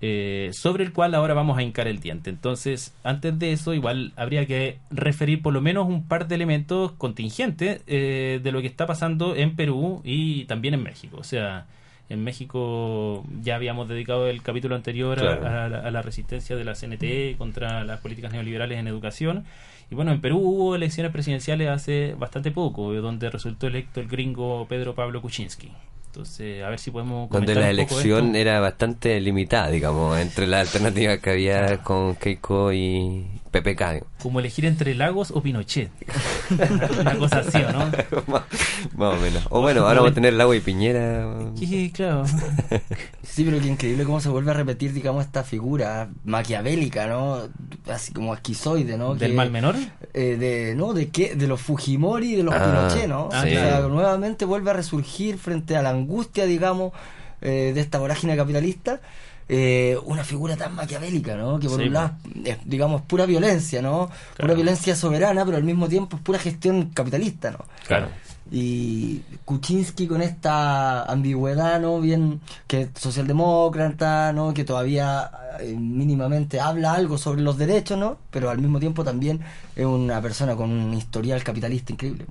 [0.00, 2.30] eh, sobre el cual ahora vamos a hincar el diente.
[2.30, 6.92] Entonces, antes de eso, igual habría que referir por lo menos un par de elementos
[6.92, 11.16] contingentes eh, de lo que está pasando en Perú y también en México.
[11.18, 11.66] O sea,
[12.08, 16.74] en México ya habíamos dedicado el capítulo anterior a, la, a la resistencia de la
[16.74, 19.44] CNT contra las políticas neoliberales en educación.
[19.90, 24.66] Y bueno, en Perú hubo elecciones presidenciales hace bastante poco, donde resultó electo el gringo
[24.68, 25.72] Pedro Pablo Kuczynski.
[26.10, 28.38] Entonces, a ver si podemos Donde la un poco elección esto.
[28.38, 34.04] era bastante limitada, digamos, entre las alternativas que había con Keiko y PPK.
[34.22, 35.90] Como elegir entre Lagos o Pinochet.
[37.00, 37.78] Una cosa así, ¿o no?
[38.26, 38.42] más,
[38.96, 39.46] más o menos.
[39.50, 41.26] O bueno, ahora vamos a tener Lago y Piñera.
[41.56, 42.24] Sí, claro.
[43.22, 47.42] Sí, pero qué increíble cómo se vuelve a repetir, digamos, esta figura maquiavélica, ¿no?
[47.88, 49.14] Así como esquizoide, ¿no?
[49.14, 49.76] ¿Del Que- mal menor?
[50.14, 50.92] eh, de, ¿no?
[50.94, 51.36] ¿De qué?
[51.36, 53.28] De los Fujimori y de los Ah, Pinochet, ¿no?
[53.32, 56.92] ah, o sea, nuevamente vuelve a resurgir frente a la angustia, digamos,
[57.40, 59.00] eh, de esta vorágine capitalista.
[59.50, 61.58] eh, una figura tan maquiavélica, ¿no?
[61.58, 62.12] Que por Sí, un lado
[62.44, 64.10] es, digamos, pura violencia, ¿no?
[64.38, 67.60] Pura violencia soberana, pero al mismo tiempo es pura gestión capitalista, ¿no?
[67.86, 68.08] Claro.
[68.50, 72.00] Y Kuczynski con esta ambigüedad, ¿no?
[72.00, 74.52] Bien, que es socialdemócrata, ¿no?
[74.54, 75.30] Que todavía
[75.60, 78.18] eh, mínimamente habla algo sobre los derechos, ¿no?
[78.30, 79.40] Pero al mismo tiempo también
[79.76, 82.26] es una persona con un historial capitalista increíble.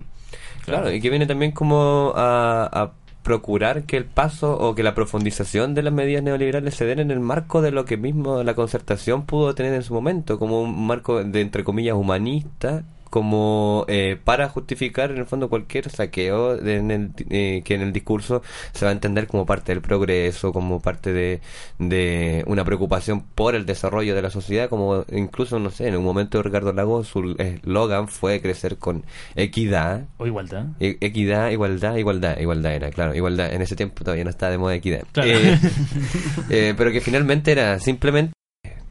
[0.65, 2.91] Claro, y que viene también como a, a
[3.27, 7.11] procurar que el paso o que la profundización de las medidas neoliberales se den en
[7.11, 10.87] el marco de lo que mismo la concertación pudo tener en su momento, como un
[10.87, 16.75] marco de, entre comillas, humanista, como eh, para justificar en el fondo cualquier saqueo de-
[16.77, 18.41] en el, eh, que en el discurso
[18.73, 21.41] se va a entender como parte del progreso, como parte de,
[21.79, 26.03] de una preocupación por el desarrollo de la sociedad, como incluso, no sé, en un
[26.03, 29.03] momento de Ricardo Lagos su eslogan fue crecer con
[29.35, 30.65] equidad, O igualdad.
[30.79, 33.53] E- Equidad, igualdad, igualdad, igualdad era, claro, igualdad.
[33.53, 35.03] En ese tiempo todavía no estaba de moda equidad.
[35.11, 35.29] Claro.
[35.31, 35.59] Eh,
[36.49, 38.33] eh, pero que finalmente era simplemente,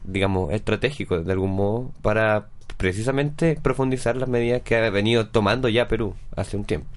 [0.05, 5.89] digamos, estratégico de algún modo para precisamente profundizar las medidas que ha venido tomando ya
[5.89, 6.89] Perú hace un tiempo.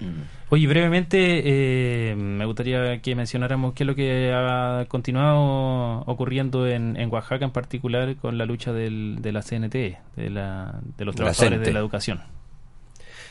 [0.50, 6.96] Oye, brevemente, eh, me gustaría que mencionáramos qué es lo que ha continuado ocurriendo en,
[6.96, 11.14] en Oaxaca, en particular con la lucha del, de la CNT, de, la, de los
[11.14, 12.20] La trabajadores de la educación.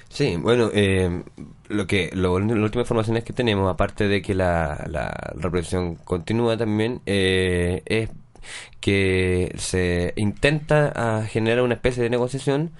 [0.10, 1.24] Sí, bueno, eh,
[1.68, 5.96] lo que lo, la última información es que tenemos, aparte de que la, la represión
[5.96, 8.10] continúa también, eh, es
[8.80, 12.72] que se intenta ah, generar una especie de negociación,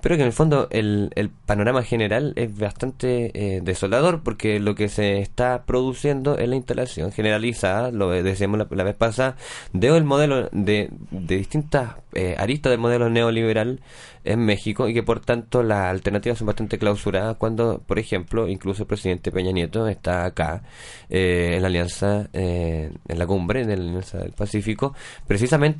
[0.00, 4.74] pero que en el fondo el, el panorama general es bastante eh, desolador porque lo
[4.74, 9.36] que se está produciendo es la instalación generalizada, lo decíamos la, vez pasada,
[9.72, 13.80] de el modelo de, de distintas eh, aristas del modelo neoliberal
[14.24, 18.82] en México y que por tanto las alternativas son bastante clausuradas cuando, por ejemplo, incluso
[18.82, 20.62] el presidente Peña Nieto está acá
[21.08, 24.94] eh, en la alianza, eh, en la cumbre de la Alianza del Pacífico,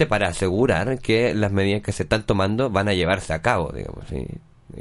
[0.09, 4.05] para asegurar que las medidas que se están tomando van a llevarse a cabo, digamos.
[4.09, 4.27] ¿sí?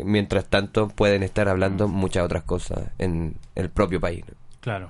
[0.04, 4.24] Mientras tanto pueden estar hablando muchas otras cosas en el propio país.
[4.28, 4.34] ¿no?
[4.62, 4.90] Claro.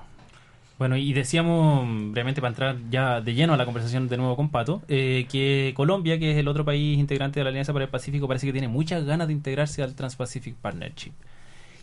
[0.78, 4.50] Bueno, y decíamos, brevemente para entrar ya de lleno a la conversación de nuevo con
[4.50, 7.90] Pato, eh, que Colombia, que es el otro país integrante de la Alianza para el
[7.90, 11.12] Pacífico, parece que tiene muchas ganas de integrarse al Trans-Pacific Partnership.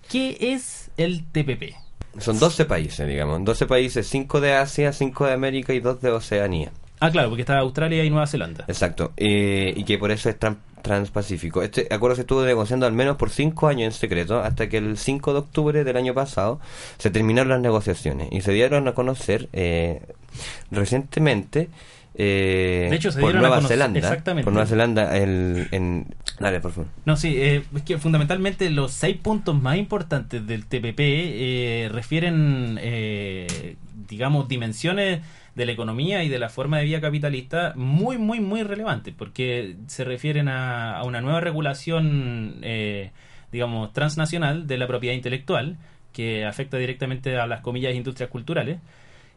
[0.09, 1.76] ¿Qué es el TPP?
[2.20, 3.43] Son 12 países, digamos.
[3.43, 6.72] 12 países, 5 de Asia, 5 de América y 2 de Oceanía.
[7.00, 8.64] Ah, claro, porque está Australia y Nueva Zelanda.
[8.68, 11.62] Exacto, eh, y que por eso es tran- transpacífico.
[11.64, 14.98] Este acuerdo se estuvo negociando al menos por cinco años en secreto, hasta que el
[14.98, 16.60] 5 de octubre del año pasado
[16.98, 20.02] se terminaron las negociaciones y se dieron a conocer eh,
[20.72, 21.70] recientemente
[22.16, 24.00] eh, De hecho, se por a Nueva Zelanda.
[24.00, 24.44] exactamente.
[24.44, 26.06] Por Nueva Zelanda, el, en...
[26.39, 26.88] Dale, por favor.
[27.06, 32.78] No, sí, eh, es que fundamentalmente los seis puntos más importantes del TPP eh, refieren,
[32.82, 33.76] eh,
[34.10, 35.22] digamos, dimensiones
[35.56, 39.76] de la economía y de la forma de vida capitalista muy, muy, muy relevantes, porque
[39.88, 43.12] se refieren a, a una nueva regulación, eh,
[43.51, 45.78] digamos, transnacional de la propiedad intelectual,
[46.12, 48.80] que afecta directamente a las comillas industrias culturales.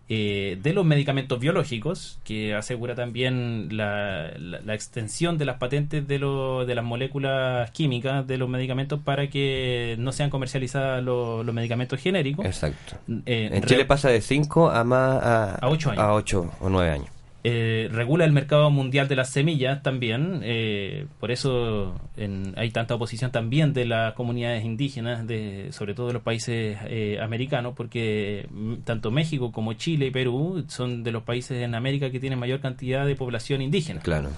[0.09, 6.07] Eh, de los medicamentos biológicos, que asegura también la, la- la extensión de las patentes
[6.07, 11.45] de, lo- de las moléculas químicas de los medicamentos para que no sean comercializados los,
[11.45, 12.47] los medicamentos genéricos.
[12.47, 12.97] Exacto.
[13.27, 16.03] Eh, En Chile pasa de 5 a más a, A ocho años.
[16.05, 17.09] a ocho o 9 años.
[17.49, 22.97] Eh, regula el mercado mundial de las semillas también, eh, por eso en- hay tanta
[22.97, 28.49] oposición también de las comunidades indígenas, de, sobre todo de los países eh, americanos, porque
[28.51, 32.41] mm, tanto México como Chile y Perú son de los países en América que tienen
[32.41, 34.01] mayor cantidad de población indígena.
[34.01, 34.31] Claro.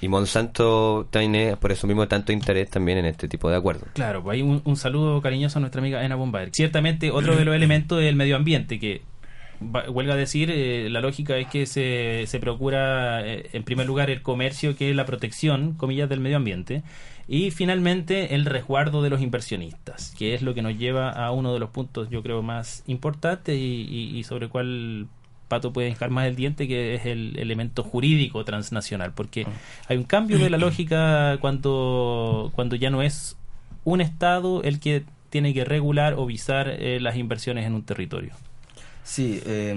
[0.00, 3.88] Y Monsanto tiene por eso mismo tanto interés también en este tipo de acuerdos.
[3.92, 6.50] Claro, pues hay un, un saludo cariñoso a nuestra amiga Ena Bombaer.
[6.52, 9.02] Ciertamente, otro de los elementos es el medio ambiente, que
[9.60, 14.10] huelga a decir, eh, la lógica es que se, se procura, eh, en primer lugar,
[14.10, 16.82] el comercio, que es la protección, comillas, del medio ambiente,
[17.28, 21.52] y finalmente el resguardo de los inversionistas, que es lo que nos lleva a uno
[21.52, 25.06] de los puntos, yo creo, más importantes y, y- y sobre el cual
[25.48, 29.46] Pato puede hincar más el diente, que es el elemento jurídico transnacional, porque
[29.88, 33.36] hay un cambio de la lógica cuando, cuando ya no es
[33.84, 38.32] un Estado el que tiene que regular o visar eh, las inversiones en un territorio.
[39.06, 39.72] Sí, eh,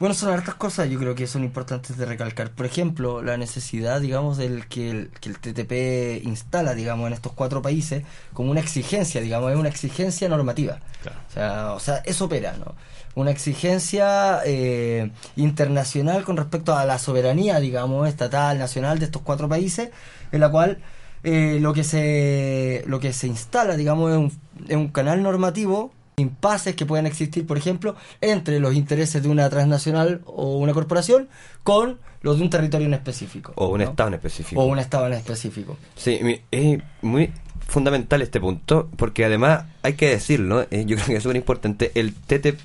[0.00, 2.50] bueno, son hartas cosas yo creo que son importantes de recalcar.
[2.50, 7.32] Por ejemplo, la necesidad, digamos, del que el, que el TTP instala, digamos, en estos
[7.32, 10.80] cuatro países como una exigencia, digamos, es una exigencia normativa.
[11.28, 12.74] O, sea, o sea, eso opera, ¿no?
[13.14, 19.48] Una exigencia eh, internacional con respecto a la soberanía, digamos, estatal, nacional de estos cuatro
[19.48, 19.90] países,
[20.32, 20.78] en la cual
[21.22, 24.32] eh, lo que se lo que se instala, digamos, es un,
[24.68, 29.48] es un canal normativo impases que pueden existir, por ejemplo, entre los intereses de una
[29.50, 31.28] transnacional o una corporación
[31.62, 33.52] con los de un territorio en específico.
[33.56, 33.84] O un ¿no?
[33.84, 34.60] estado en específico.
[34.60, 35.76] O un estado en específico.
[35.96, 36.18] Sí,
[36.50, 37.32] es muy
[37.66, 41.92] fundamental este punto, porque además hay que decirlo, eh, yo creo que es súper importante,
[41.94, 42.14] el,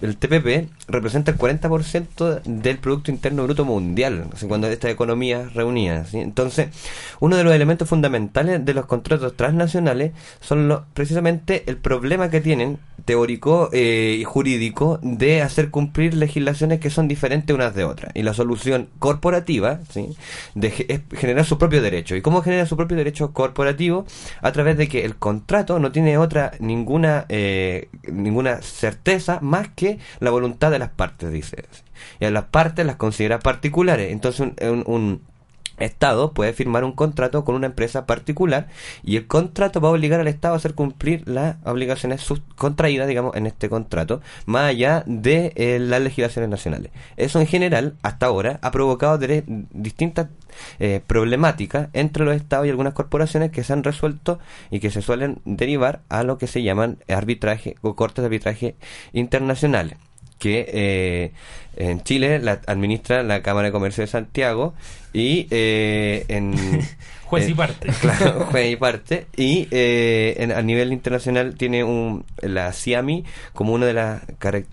[0.02, 6.14] el TPP representa el 40% del Producto Interno Bruto Mundial, cuando estas economías reunidas.
[6.14, 6.70] Entonces,
[7.20, 12.42] uno de los elementos fundamentales de los contratos transnacionales son los, precisamente el problema que
[12.42, 18.12] tienen teórico eh, y jurídico de hacer cumplir legislaciones que son diferentes unas de otras.
[18.16, 20.16] Y la solución corporativa ¿sí?
[20.56, 22.16] de es generar su propio derecho.
[22.16, 24.06] ¿Y cómo genera su propio derecho corporativo?
[24.42, 30.00] A través de que el contrato no tiene otra ninguna eh, ninguna certeza más que
[30.20, 31.64] la voluntad de las partes, dice.
[32.20, 34.12] Y a las partes las considera particulares.
[34.12, 35.22] Entonces un- un- un
[35.78, 38.68] Estado puede firmar un contrato con una empresa particular
[39.04, 43.36] y el contrato va a obligar al Estado a hacer cumplir las obligaciones contraídas, digamos,
[43.36, 46.92] en este contrato, más allá de eh, las legislaciones nacionales.
[47.18, 49.20] Eso en general, hasta ahora, ha provocado
[49.72, 50.28] distintas
[50.80, 54.40] eh, problemáticas entre los Estados y algunas corporaciones que se han resuelto
[54.72, 58.76] y que se suelen derivar a lo que se llaman arbitraje o cortes de arbitraje
[59.14, 59.98] internacionales
[60.40, 61.32] que eh,
[61.76, 64.74] en Chile la administra la Cámara de Comercio de Santiago
[65.14, 66.54] y eh, en
[67.26, 67.90] Juez y eh, parte.
[68.02, 73.24] claro, juez y parte y eh, en- a nivel internacional tiene un la CIAMI
[73.54, 74.22] como una de las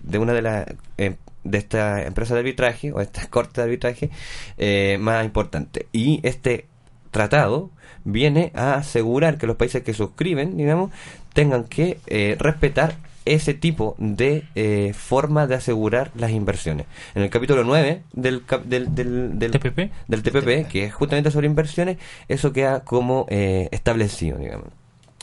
[0.01, 0.65] de una de las
[0.97, 4.09] eh, de estas empresas de arbitraje o estas cortes de arbitraje
[4.57, 6.65] eh, más importantes y este
[7.11, 7.69] tratado
[8.03, 10.91] viene a asegurar que los países que suscriben, digamos,
[11.33, 12.95] tengan que eh, respetar
[13.33, 16.85] ese tipo de eh, forma de asegurar las inversiones.
[17.15, 21.31] En el capítulo 9 del, cap- del, del, del TPP, del TPP, que es justamente
[21.31, 21.97] sobre inversiones,
[22.27, 24.67] eso queda como eh, establecido, digamos.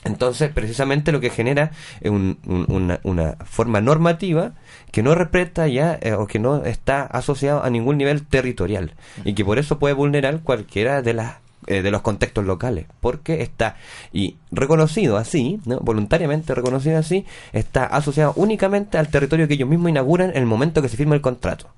[0.05, 1.71] Entonces, precisamente lo que genera
[2.03, 4.53] es un- un- una, una forma normativa
[4.93, 8.93] que no respeta ya eh, o que no está asociado a ningún nivel territorial
[9.25, 11.37] y que por eso puede vulnerar cualquiera de las
[11.67, 13.77] eh, de los contextos locales, porque está
[14.13, 20.31] y reconocido así, voluntariamente reconocido así, está asociado únicamente al territorio que ellos mismos inauguran
[20.31, 21.69] en el momento que se firma el contrato.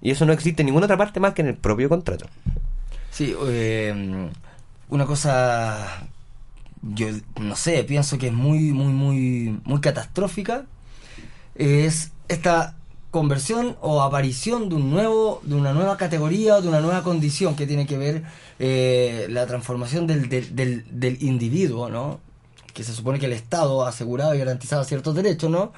[0.00, 2.26] Y eso no existe en ninguna otra parte más que en el propio contrato.
[3.10, 4.28] Sí, eh,
[4.88, 6.06] una cosa,
[6.82, 7.08] yo
[7.40, 10.64] no sé, pienso que es muy, muy, muy, muy catastrófica,
[11.54, 12.76] es esta
[13.12, 17.54] conversión o aparición de un nuevo, de una nueva categoría o de una nueva condición
[17.54, 18.22] que tiene que ver
[18.58, 22.20] eh, la transformación del, del, del, del individuo, ¿no?
[22.72, 25.72] Que se supone que el Estado ha asegurado y garantizado ciertos derechos, ¿no?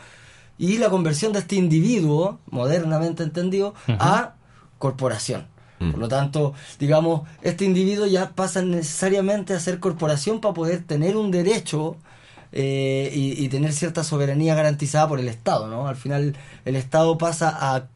[0.58, 4.34] Y la conversión de este individuo, modernamente entendido, a
[4.78, 5.48] corporación.
[5.80, 11.16] Por lo tanto, digamos, este individuo ya pasa necesariamente a ser corporación para poder tener
[11.16, 11.96] un derecho
[12.56, 15.88] eh, y, y tener cierta soberanía garantizada por el Estado, ¿no?
[15.88, 16.34] Al final,
[16.64, 17.88] el Estado pasa a,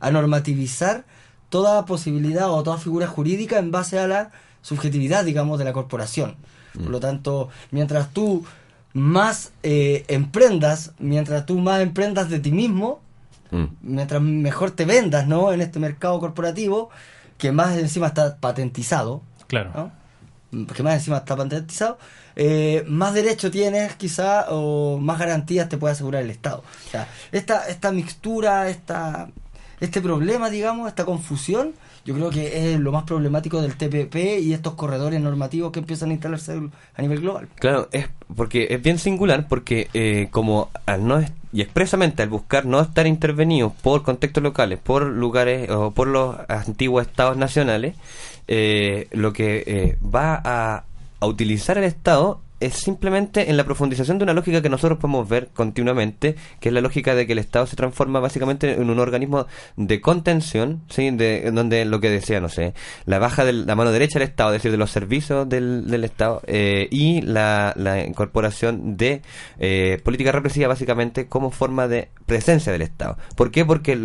[0.00, 1.04] a normativizar
[1.50, 4.30] toda posibilidad o toda figura jurídica en base a la
[4.62, 6.36] subjetividad, digamos, de la corporación.
[6.72, 8.44] Por lo tanto, mientras tú
[8.92, 13.00] más eh, emprendas, mientras tú más emprendas de ti mismo,
[13.50, 13.64] Mm.
[13.80, 15.52] Mientras mejor te vendas, ¿no?
[15.52, 16.90] En este mercado corporativo,
[17.38, 19.70] que más encima está patentizado, Claro.
[19.72, 19.92] ¿no?
[20.74, 21.98] Que más encima está patentizado,
[22.34, 26.62] eh, más derecho tienes quizá o más garantías te puede asegurar el Estado.
[26.86, 29.28] O sea, esta, esta mixtura, esta,
[29.80, 34.52] este problema, digamos, esta confusión, yo creo que es lo más problemático del TPP y
[34.52, 36.60] estos corredores normativos que empiezan a instalarse
[36.94, 37.48] a nivel global.
[37.56, 41.20] Claro, es porque es bien singular porque eh, como al no
[41.52, 46.36] y expresamente al buscar no estar intervenidos por contextos locales, por lugares o por los
[46.48, 47.96] antiguos estados nacionales,
[48.48, 50.84] eh, lo que eh, va a,
[51.20, 55.28] a utilizar el Estado es simplemente en la profundización de una lógica que nosotros podemos
[55.28, 58.98] ver continuamente, que es la lógica de que el Estado se transforma básicamente en un
[58.98, 59.46] organismo
[59.76, 61.10] de contención, ¿sí?
[61.10, 64.50] de, donde lo que decía, no sé, la baja de la mano derecha del Estado,
[64.50, 69.22] es decir, de los servicios del, del Estado, eh, y la, la incorporación de
[69.58, 73.18] eh, política represiva básicamente como forma de presencia del Estado.
[73.36, 73.64] ¿Por qué?
[73.64, 73.98] Porque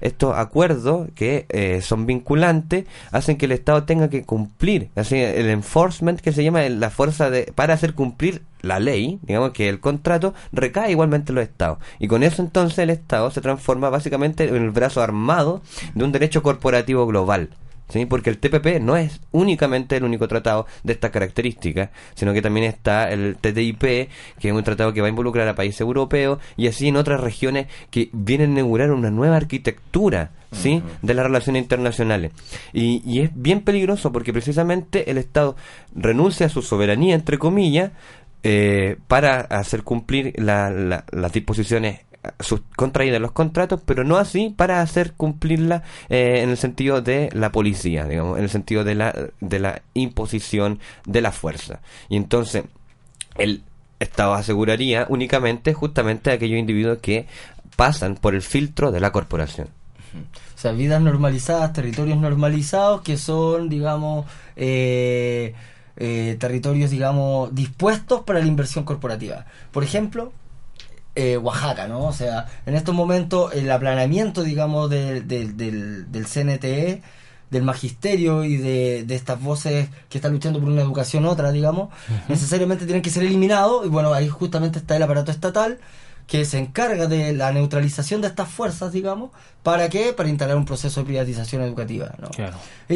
[0.00, 5.48] estos acuerdos que eh, son vinculantes hacen que el Estado tenga que cumplir, así el
[5.48, 10.34] enforcement que se llama la fuerza de para cumplir la ley, digamos que el contrato
[10.52, 11.78] recae igualmente en los estados.
[11.98, 15.62] Y con eso entonces el Estado se transforma básicamente en el brazo armado
[15.94, 17.50] de un derecho corporativo global.
[17.94, 18.04] ¿Sí?
[18.06, 22.66] Porque el TPP no es únicamente el único tratado de estas características, sino que también
[22.66, 24.08] está el TTIP, que
[24.48, 27.68] es un tratado que va a involucrar a países europeos y así en otras regiones
[27.90, 30.82] que vienen a inaugurar una nueva arquitectura ¿sí?
[31.02, 32.32] de las relaciones internacionales.
[32.72, 35.56] Y, y es bien peligroso porque precisamente el Estado
[35.94, 37.92] renuncia a su soberanía, entre comillas,
[38.42, 42.00] eh, para hacer cumplir la- la- las disposiciones
[42.40, 47.30] sus- contraídas los contratos, pero no así para hacer cumplirla eh, en el sentido de
[47.32, 51.80] la policía, digamos, en el sentido de la, de la imposición de la fuerza.
[52.08, 52.64] Y entonces,
[53.36, 53.62] el
[54.00, 57.26] Estado aseguraría únicamente justamente a aquellos individuos que
[57.76, 59.68] pasan por el filtro de la corporación.
[60.54, 65.54] O sea, vidas normalizadas, territorios normalizados que son, digamos, eh,
[65.96, 69.46] eh, territorios, digamos, dispuestos para la inversión corporativa.
[69.72, 70.32] Por ejemplo,
[71.14, 72.04] eh, Oaxaca, ¿no?
[72.04, 77.02] O sea, en estos momentos el aplanamiento, digamos, del, del, del, del CNTE,
[77.50, 81.90] del magisterio y de, de estas voces que están luchando por una educación otra, digamos,
[82.28, 85.78] necesariamente tienen que ser eliminados y bueno, ahí justamente está el aparato estatal
[86.26, 89.30] que se encarga de la neutralización de estas fuerzas, digamos,
[89.62, 90.12] ¿para qué?
[90.12, 92.28] Para instalar un proceso de privatización educativa, ¿no?
[92.30, 92.56] Claro.
[92.88, 92.94] Y,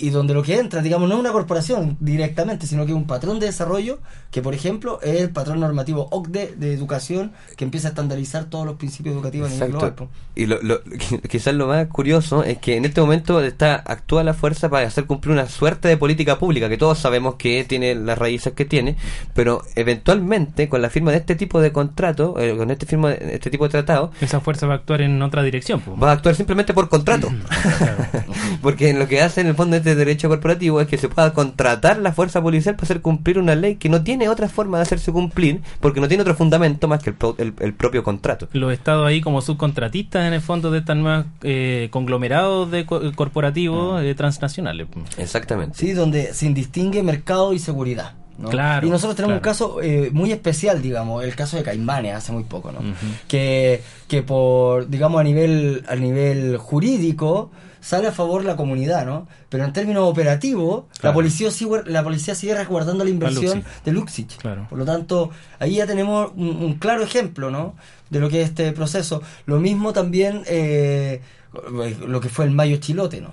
[0.00, 3.06] y- donde lo que entra, digamos, no es una corporación directamente, sino que es un
[3.06, 3.98] patrón de desarrollo
[4.30, 8.64] que, por ejemplo, es el patrón normativo OCDE de educación que empieza a estandarizar todos
[8.66, 9.88] los principios educativos a nivel global.
[9.90, 10.08] Exacto.
[10.34, 10.80] Y lo, lo-
[11.30, 15.04] quizás lo más curioso es que en este momento está actúa la fuerza para hacer
[15.06, 18.96] cumplir una suerte de política pública que todos sabemos que tiene las raíces que tiene,
[19.34, 23.64] pero eventualmente con la firma de este tipo de contrato, con este firma este tipo
[23.64, 25.82] de tratado, Esa fuerza va a actuar en otra dirección.
[26.02, 27.30] va a actuar simplemente por contrato.
[28.62, 31.98] Porque lo que hace en el fondo este derecho corporativo es que se pueda contratar
[31.98, 35.12] la fuerza policial para hacer cumplir una ley que no tiene otra forma de hacerse
[35.12, 38.48] cumplir, porque no tiene otro fundamento más que el, pro- el- el propio contrato.
[38.52, 43.00] Los estados ahí como subcontratistas en el fondo de estas nuevas eh, conglomerados de co-
[43.14, 44.88] corporativos eh, transnacionales.
[45.18, 45.76] Exactamente.
[45.78, 48.14] Sí, donde se indistingue mercado y seguridad.
[48.38, 48.48] ¿No?
[48.48, 49.40] Claro, y nosotros tenemos claro.
[49.40, 52.80] un caso eh, muy especial, digamos, el caso de Caimanes hace muy poco, ¿no?
[53.28, 59.28] que, que por, digamos, a nivel, a nivel jurídico sale a favor la comunidad, ¿no?
[59.48, 63.84] Pero en términos operativos, la policía sigue, la policía sigue resguardando la inversión Luxich.
[63.84, 64.36] de Luxich.
[64.68, 65.30] Por lo tanto,
[65.60, 67.76] ahí ya tenemos un, un claro ejemplo, ¿no?
[68.10, 69.22] De lo que es este proceso.
[69.46, 71.20] Lo mismo también eh,
[72.06, 73.32] lo que fue el Mayo Chilote, ¿no?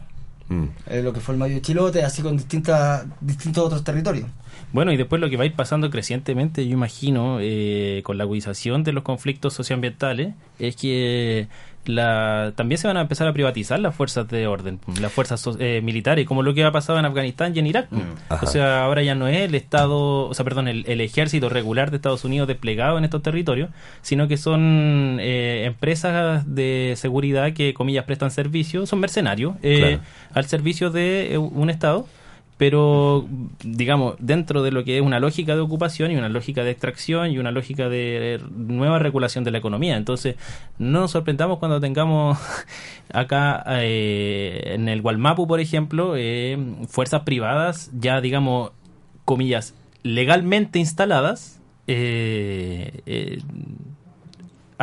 [0.88, 4.28] Eh, lo que fue el Mayo Chilote, así con distintas, distintos otros territorios.
[4.72, 8.24] Bueno, y después lo que va a ir pasando crecientemente, yo imagino, eh, con la
[8.24, 11.48] agudización de los conflictos socioambientales, es que
[11.86, 15.58] la, también se van a empezar a privatizar las fuerzas de orden, las fuerzas so-
[15.60, 17.88] eh, militares, como lo que ha pasado en Afganistán y en Irak.
[18.30, 18.46] Ajá.
[18.46, 21.90] O sea, ahora ya no es el Estado, o sea, perdón, el, el ejército regular
[21.92, 23.70] de Estados Unidos desplegado en estos territorios,
[24.02, 30.00] sino que son eh, empresas de seguridad que, comillas, prestan servicio, son mercenarios eh, Claro.
[30.34, 32.08] al servicio de eh, un Estado
[32.58, 33.28] pero
[33.64, 37.32] digamos dentro de lo que es una lógica de ocupación y una lógica de extracción
[37.32, 39.98] y una lógica de nueva regulación de la economía.
[39.98, 40.36] Entonces
[40.78, 42.38] no nos sorprendamos cuando tengamos
[43.14, 48.72] acá eh, en el Gualmapu por ejemplo eh, fuerzas privadas ya digamos
[49.26, 49.74] comillas
[50.04, 53.42] legalmente instaladas eh, eh,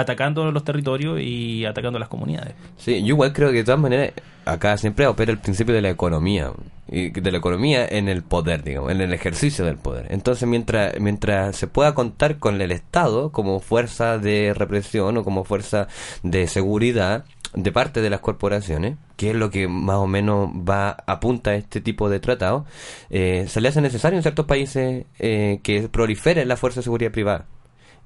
[0.00, 2.54] atacando los territorios y atacando las comunidades.
[2.76, 4.12] Sí, yo igual creo que de todas maneras
[4.44, 6.52] acá siempre opera el principio de la economía
[6.88, 10.06] y de la economía en el poder, digamos, en el ejercicio del poder.
[10.10, 15.44] Entonces, mientras mientras se pueda contar con el Estado como fuerza de represión o como
[15.44, 15.86] fuerza
[16.22, 17.24] de seguridad
[17.54, 21.54] de parte de las corporaciones, que es lo que más o menos va apunta a
[21.56, 22.64] este tipo de tratado,
[23.10, 27.10] eh, se le hace necesario en ciertos países eh, que prolifere la fuerza de seguridad
[27.10, 27.46] privada.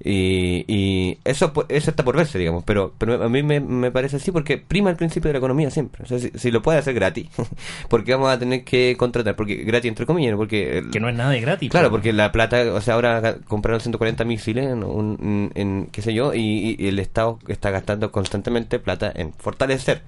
[0.03, 4.17] Y, y eso, eso está por verse, digamos, pero, pero a mí me, me parece
[4.17, 6.03] así porque prima el principio de la economía siempre.
[6.03, 7.27] O sea, si, si lo puede hacer gratis,
[7.89, 10.37] porque vamos a tener que contratar, porque gratis entre comillas, ¿no?
[10.37, 10.79] porque...
[10.79, 11.69] el- Que no es nada de gratis.
[11.71, 11.95] Claro, po.
[11.95, 16.13] porque la plata, o sea, ahora compraron 140 misiles en, un- en- en qué sé
[16.13, 20.01] yo, y, y el Estado está gastando constantemente plata en fortalecer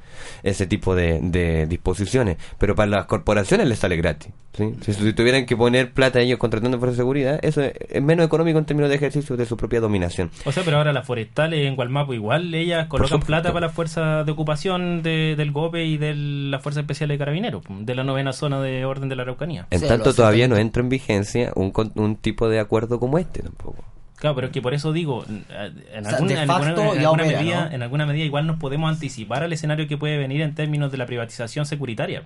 [0.43, 2.37] ese tipo de, de disposiciones.
[2.57, 4.31] Pero para las corporaciones les sale gratis.
[4.53, 4.73] ¿sí?
[4.81, 8.25] Si, si tuvieran que poner plata ellos contratando fuerza de seguridad, eso es, es menos
[8.25, 10.29] económico en términos de ejercicio de su propia dominación.
[10.45, 14.25] O sea, pero ahora las forestales en Gualmapo igual, ellas colocan plata para las fuerzas
[14.25, 18.33] de ocupación de- del GOPE y de la Fuerza Especial de Carabineros, de la novena
[18.33, 19.67] zona de orden de la Araucanía.
[19.71, 23.41] En tanto, todavía no entra en vigencia un, con- un tipo de acuerdo como este
[23.43, 23.83] tampoco.
[24.17, 25.45] Claro, pero es que por eso digo, en O
[26.09, 27.71] sea, alguna, en en medida, ¿no?
[27.75, 30.97] en alguna medida igual nos podemos anticipar al escenario que puede venir en términos de
[30.97, 32.23] la privatización securitaria.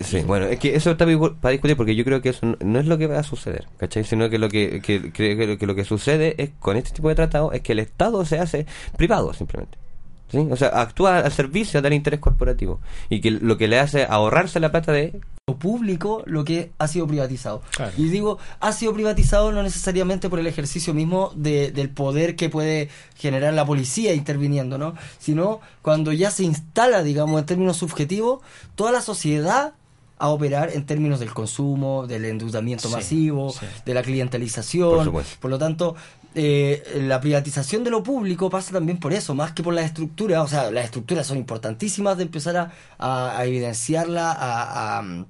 [0.00, 1.06] Sí, bueno, es que eso está
[1.40, 4.02] para discutir porque yo creo que eso no- es lo que va a suceder, ¿cachai?
[4.04, 7.14] Sino que lo que, que, que- que lo- que sucede es con este tipo de
[7.14, 8.66] tratados es que el Estado se hace
[8.96, 9.78] privado simplemente.
[10.32, 10.38] ¿sí?
[10.50, 14.58] O sea, actúa al servicio del interés corporativo y que lo que le hace ahorrarse
[14.58, 17.62] la plata de lo público lo que ha sido privatizado.
[17.96, 22.48] Y digo, ha sido privatizado no necesariamente por el ejercicio mismo de- del poder que
[22.48, 24.94] puede generar la policía interviniendo, ¿no?
[25.20, 28.40] Sino cuando ya se instala, digamos, en términos subjetivos,
[28.74, 29.74] toda la sociedad
[30.18, 33.66] a operar en términos del consumo, del endeudamiento Sí, masivo, sí.
[33.84, 35.12] de la clientelización.
[35.40, 35.96] Por lo tanto,
[36.36, 40.40] eh, la privatización de lo público pasa también por eso, más que por las estructuras.
[40.44, 45.24] O sea, las estructuras son importantísimas de empezar a, a- a evidenciarla, a, a-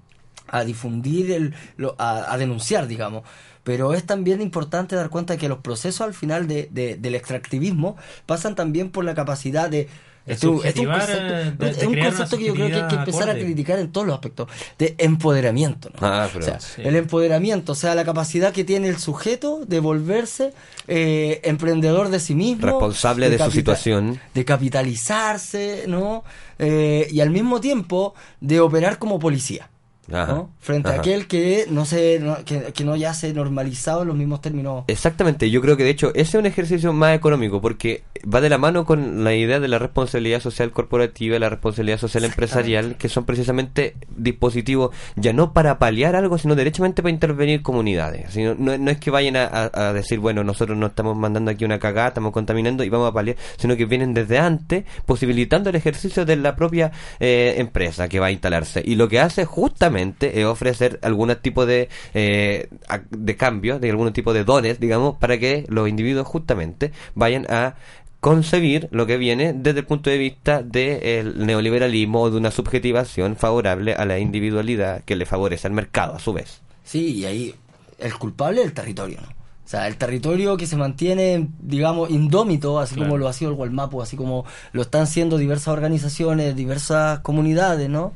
[0.49, 3.23] a difundir, el, lo- a, a denunciar, digamos.
[3.65, 7.97] Pero es también importante dar cuenta que los procesos al final de, de- del extractivismo
[8.27, 9.89] pasan también por la capacidad de...
[10.27, 12.89] Es un concepto, de- es de un crear una concepto que yo creo que hay
[12.89, 14.49] que empezar a criticar en todos los aspectos,
[14.79, 15.91] de empoderamiento.
[15.91, 15.99] ¿no?
[16.01, 16.81] Ah, pero- O sea, Sí.
[16.83, 20.53] el empoderamiento, o sea, la capacidad que tiene el sujeto de volverse
[20.89, 22.67] eh, emprendedor de sí mismo.
[22.67, 24.21] responsable de, su situación.
[24.35, 26.25] De capitalizarse, ¿no?
[26.59, 29.69] Eh, y al mismo tiempo de operar como policía.
[30.13, 30.51] Ajá, ¿no?
[30.61, 30.99] Frente ajá.
[30.99, 34.41] a aquel que no se no- que, que no ya se normalizado en los mismos
[34.43, 38.03] términos Exactamente, yo creo que de hecho ese es un ejercicio más económico porque
[38.33, 42.25] va de la mano con la idea de la responsabilidad social corporativa, la responsabilidad social
[42.25, 48.31] empresarial, que son precisamente dispositivos ya no para paliar algo, sino derechamente para intervenir comunidades.
[48.33, 51.51] Sino, no, no es que vayan a, a- a decir, bueno, nosotros no estamos mandando
[51.51, 55.71] aquí una cagada, estamos contaminando y vamos a paliar, sino que vienen desde antes posibilitando
[55.71, 58.83] el ejercicio de la propia eh, empresa que va a instalarse.
[58.85, 63.91] Y lo que hace justamente es ofrecer algún tipo de, eh, ac- de cambio, de
[63.91, 67.75] algún tipo de dones, digamos, para que los individuos justamente vayan a
[68.21, 73.37] concebir lo que viene desde el punto de vista del neoliberalismo o de una subjetivación
[73.37, 76.61] favorable a la individualidad que le favorece al mercado a su vez.
[76.85, 77.55] Sí, y ahí
[77.99, 79.29] el culpable es el territorio, ¿no?
[79.29, 83.09] O sea, el territorio que se mantiene, digamos, indómito, así Claro.
[83.09, 87.89] como lo ha sido el Gualmapu, así como lo están siendo diversas organizaciones, diversas comunidades,
[87.89, 88.13] ¿no?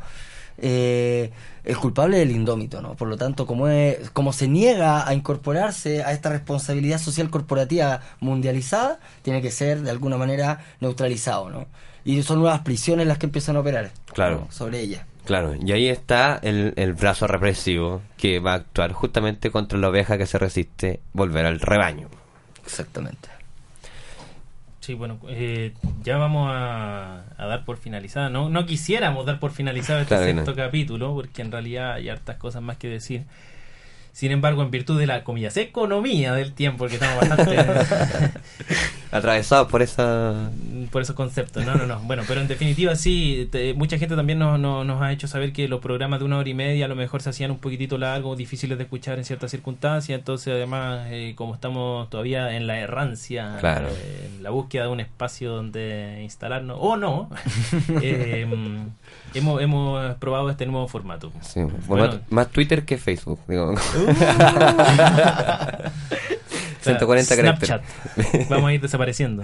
[0.58, 1.30] Eh,
[1.68, 2.94] el culpable es el indómito, ¿no?
[2.94, 8.00] Por lo tanto, como, es, como se niega a incorporarse a esta responsabilidad social corporativa
[8.20, 11.66] mundializada, tiene que ser de alguna manera neutralizado, ¿no?
[12.06, 14.46] Y son nuevas prisiones las que empiezan a operar Claro.
[14.46, 14.52] ¿no?
[14.52, 15.06] sobre ella.
[15.26, 19.90] Claro, y ahí está el, el brazo represivo que va a actuar justamente contra la
[19.90, 22.08] oveja que se resiste volver al rebaño.
[22.64, 23.28] Exactamente.
[24.88, 28.30] Sí, bueno, eh, ya vamos a, a dar por finalizada.
[28.30, 30.56] No, no quisiéramos dar por finalizado este Claro sexto no.
[30.56, 33.24] capítulo, porque en realidad hay hartas cosas más que decir.
[34.12, 37.56] Sin embargo, en virtud de la, comillas, economía del tiempo, porque estamos bastante
[39.10, 40.50] Atravesados por esa...
[40.90, 41.64] por esos conceptos.
[41.64, 41.98] No, no, no.
[42.00, 45.52] Bueno, pero en definitiva sí, te- mucha gente también nos, nos, nos ha hecho saber
[45.54, 47.96] que los programas de una hora y media a lo mejor se hacían un poquitito
[47.96, 50.18] largos, difíciles de escuchar en ciertas circunstancias.
[50.18, 53.88] Entonces, además, eh, como estamos todavía en la errancia, Claro.
[53.88, 57.30] eh, en la búsqueda de un espacio donde instalarnos, o no,
[58.02, 58.46] eh,
[59.32, 61.32] hemos, hemos probado este nuevo formato.
[61.40, 63.40] Sí, Bueno, formato- más Twitter que Facebook.
[63.48, 63.74] Digo.
[66.80, 67.82] O sea, 140 Snapchat.
[67.82, 68.48] caracteres.
[68.48, 69.42] Vamos a ir desapareciendo.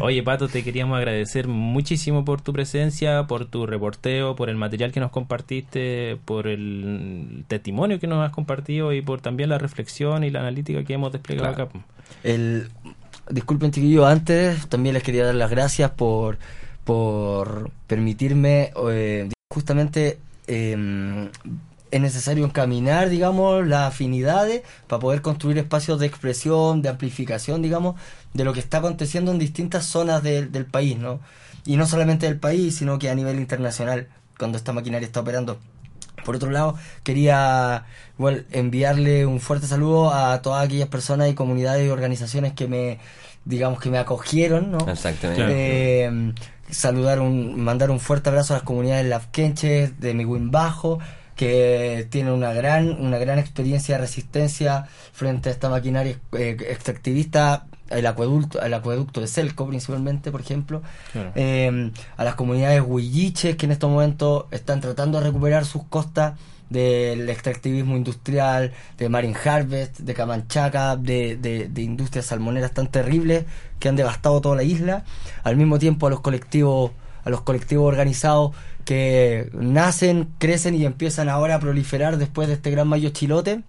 [0.00, 4.90] Oye, Pato, te queríamos agradecer muchísimo por tu presencia, por tu reporteo, por el material
[4.90, 10.24] que nos compartiste, por el testimonio que nos has compartido y por también la reflexión
[10.24, 11.70] y la analítica que hemos desplegado Claro.
[11.70, 11.80] acá.
[12.24, 12.68] El,
[13.30, 16.38] disculpen chiquillos, antes también les quería dar las gracias por,
[16.84, 20.18] por permitirme eh, justamente
[20.48, 21.28] eh,
[21.90, 27.96] es necesario encaminar, digamos, las afinidades para poder construir espacios de expresión, de amplificación, digamos,
[28.34, 31.20] de lo que está aconteciendo en distintas zonas del- del país, ¿no?
[31.64, 34.08] Y no solamente del país, sino que a nivel internacional,
[34.38, 35.58] cuando esta maquinaria está operando.
[36.24, 37.84] Por otro lado, quería
[38.18, 42.98] igual enviarle un fuerte saludo a todas aquellas personas y comunidades y organizaciones que me,
[43.44, 44.78] digamos, que me acogieron, ¿no?
[44.90, 46.04] Exactamente.
[46.06, 46.32] Eh,
[46.70, 50.98] saludar un, mandar un fuerte abrazo a las comunidades lafkenches de Miwin Bajo,
[51.38, 57.66] que tienen una gran, una gran experiencia de resistencia frente a esta maquinaria eh, extractivista,
[57.90, 60.82] el acueducto, el acueducto de Selco principalmente, por ejemplo.
[61.12, 61.30] Claro.
[61.36, 66.34] Eh, a las comunidades huilliches que en estos momentos están tratando de recuperar sus costas
[66.70, 73.44] del extractivismo industrial, de Marine Harvest, de Camanchaca, de, de, de industrias salmoneras tan terribles
[73.78, 75.04] que han devastado toda la isla.
[75.44, 76.90] Al mismo tiempo a los colectivos,
[77.28, 78.52] a los colectivos organizados
[78.86, 83.62] que nacen, crecen y empiezan ahora a proliferar después de este gran mayo chilote.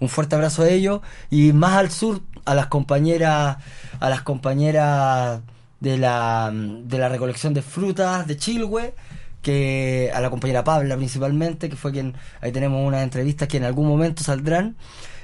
[0.00, 1.00] Un fuerte abrazo a ellos.
[1.30, 3.58] Y más al sur a las compañeras
[4.00, 5.42] a las compañeras
[5.78, 8.94] de la de la recolección de frutas de Chilhue
[9.42, 13.64] que a la compañera Pabla principalmente que fue quien ahí tenemos unas entrevistas que en
[13.64, 14.76] algún momento saldrán.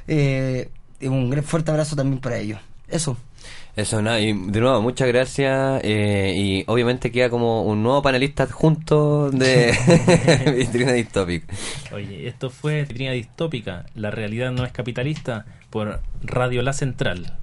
[0.06, 0.70] Eh,
[1.02, 2.60] un fuerte abrazo también para ellos.
[2.86, 3.16] Eso
[3.74, 5.80] Eso, nada, y de nuevo, muchas gracias.
[5.82, 9.72] eh, y obviamente queda como un nuevo panelista adjunto de
[10.56, 11.54] Vitrina Distópica.
[11.94, 17.38] Oye, esto fue Vitrina Distópica, la realidad no es capitalista, por Radio La Central.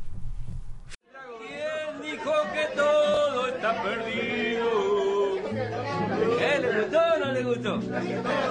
[2.04, 4.70] dijo que todo está perdido.
[6.40, 6.60] ¿Eh?
[6.62, 7.80] ¿Le gustó o no le gustó?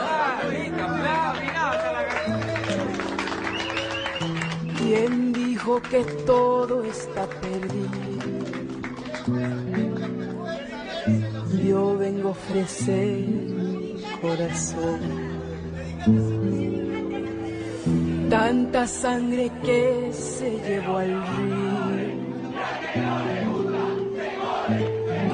[0.00, 0.40] Ah,
[4.78, 5.27] ¿Quién
[5.76, 7.88] que todo está perdido?
[11.62, 15.00] Yo vengo a ofrecer mi corazón.
[18.30, 21.78] Tanta sangre que se llevó al río.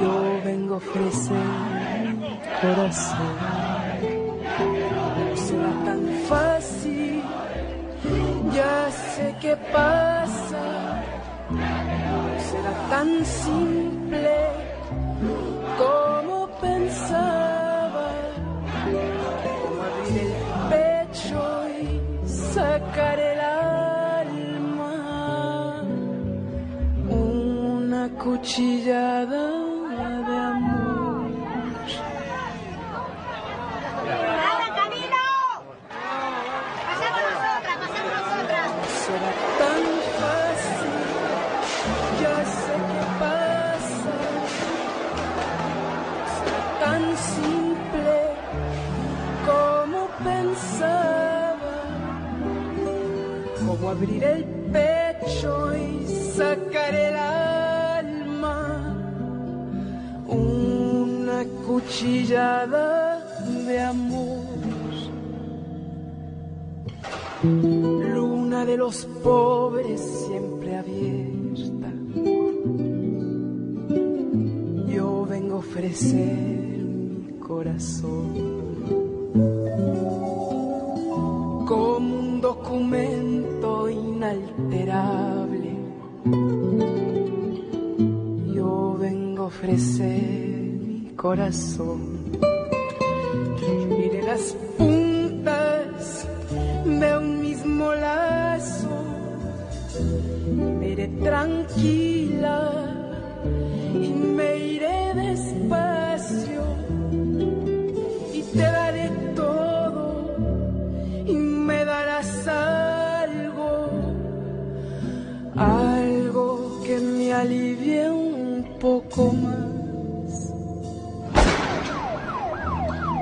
[0.02, 3.36] Yo vengo a ofrecer mi corazón.
[5.30, 7.22] No será tan fácil
[8.54, 10.66] ya sé qué pasa,
[12.46, 14.36] será tan simple
[15.78, 17.83] como pensaba.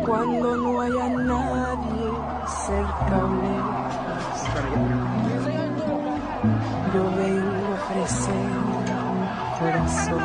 [0.07, 2.11] Cuando no haya nadie
[2.67, 4.39] cerca o lejos,
[6.93, 8.35] yo vengo a ofrecer
[8.67, 8.79] mi
[9.59, 10.21] corazón.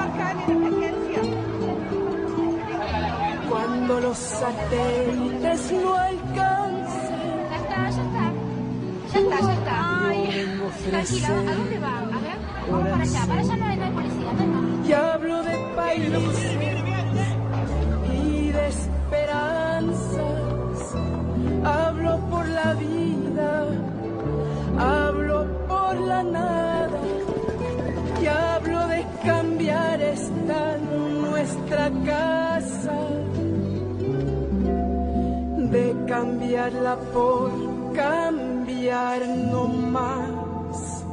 [3.50, 8.32] Cuando los satélites no alcancen, Ya está, ya está.
[9.14, 9.78] Ya está, ya está.
[10.02, 12.00] yo vengo a Tranquilo, ¿a dónde va?
[12.00, 12.38] A ver,
[12.70, 13.22] vamos para allá.
[13.28, 14.88] Para allá no hay no hay policía, no.
[14.88, 16.77] y hablo de países
[36.18, 37.52] cambiarla por
[37.94, 41.06] cambiar no más.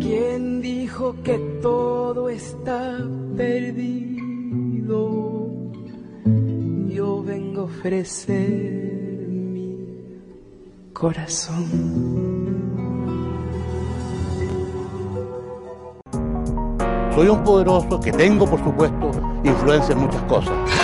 [0.00, 2.96] ¿Quién dijo que todo está
[3.36, 5.00] perdido?
[6.88, 9.76] Yo vengo a ofrecer mi
[10.94, 11.66] corazón.
[17.14, 19.10] Soy un poderoso que tengo, por supuesto,
[19.44, 20.81] influencia en muchas cosas.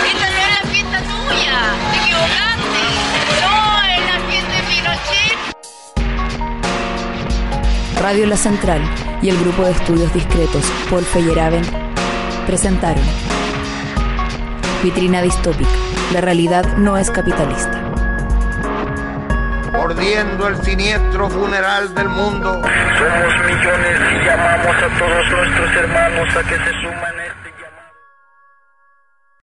[8.01, 8.81] Radio La Central
[9.21, 11.67] y el grupo de estudios discretos Paul Feyerabend
[12.45, 13.03] presentaron
[14.81, 15.69] Vitrina distópica.
[16.13, 17.89] La realidad no es capitalista.
[19.73, 22.61] mordiendo el siniestro funeral del mundo.
[22.61, 27.08] Somos millones y llamamos a todos nuestros hermanos a que se suman.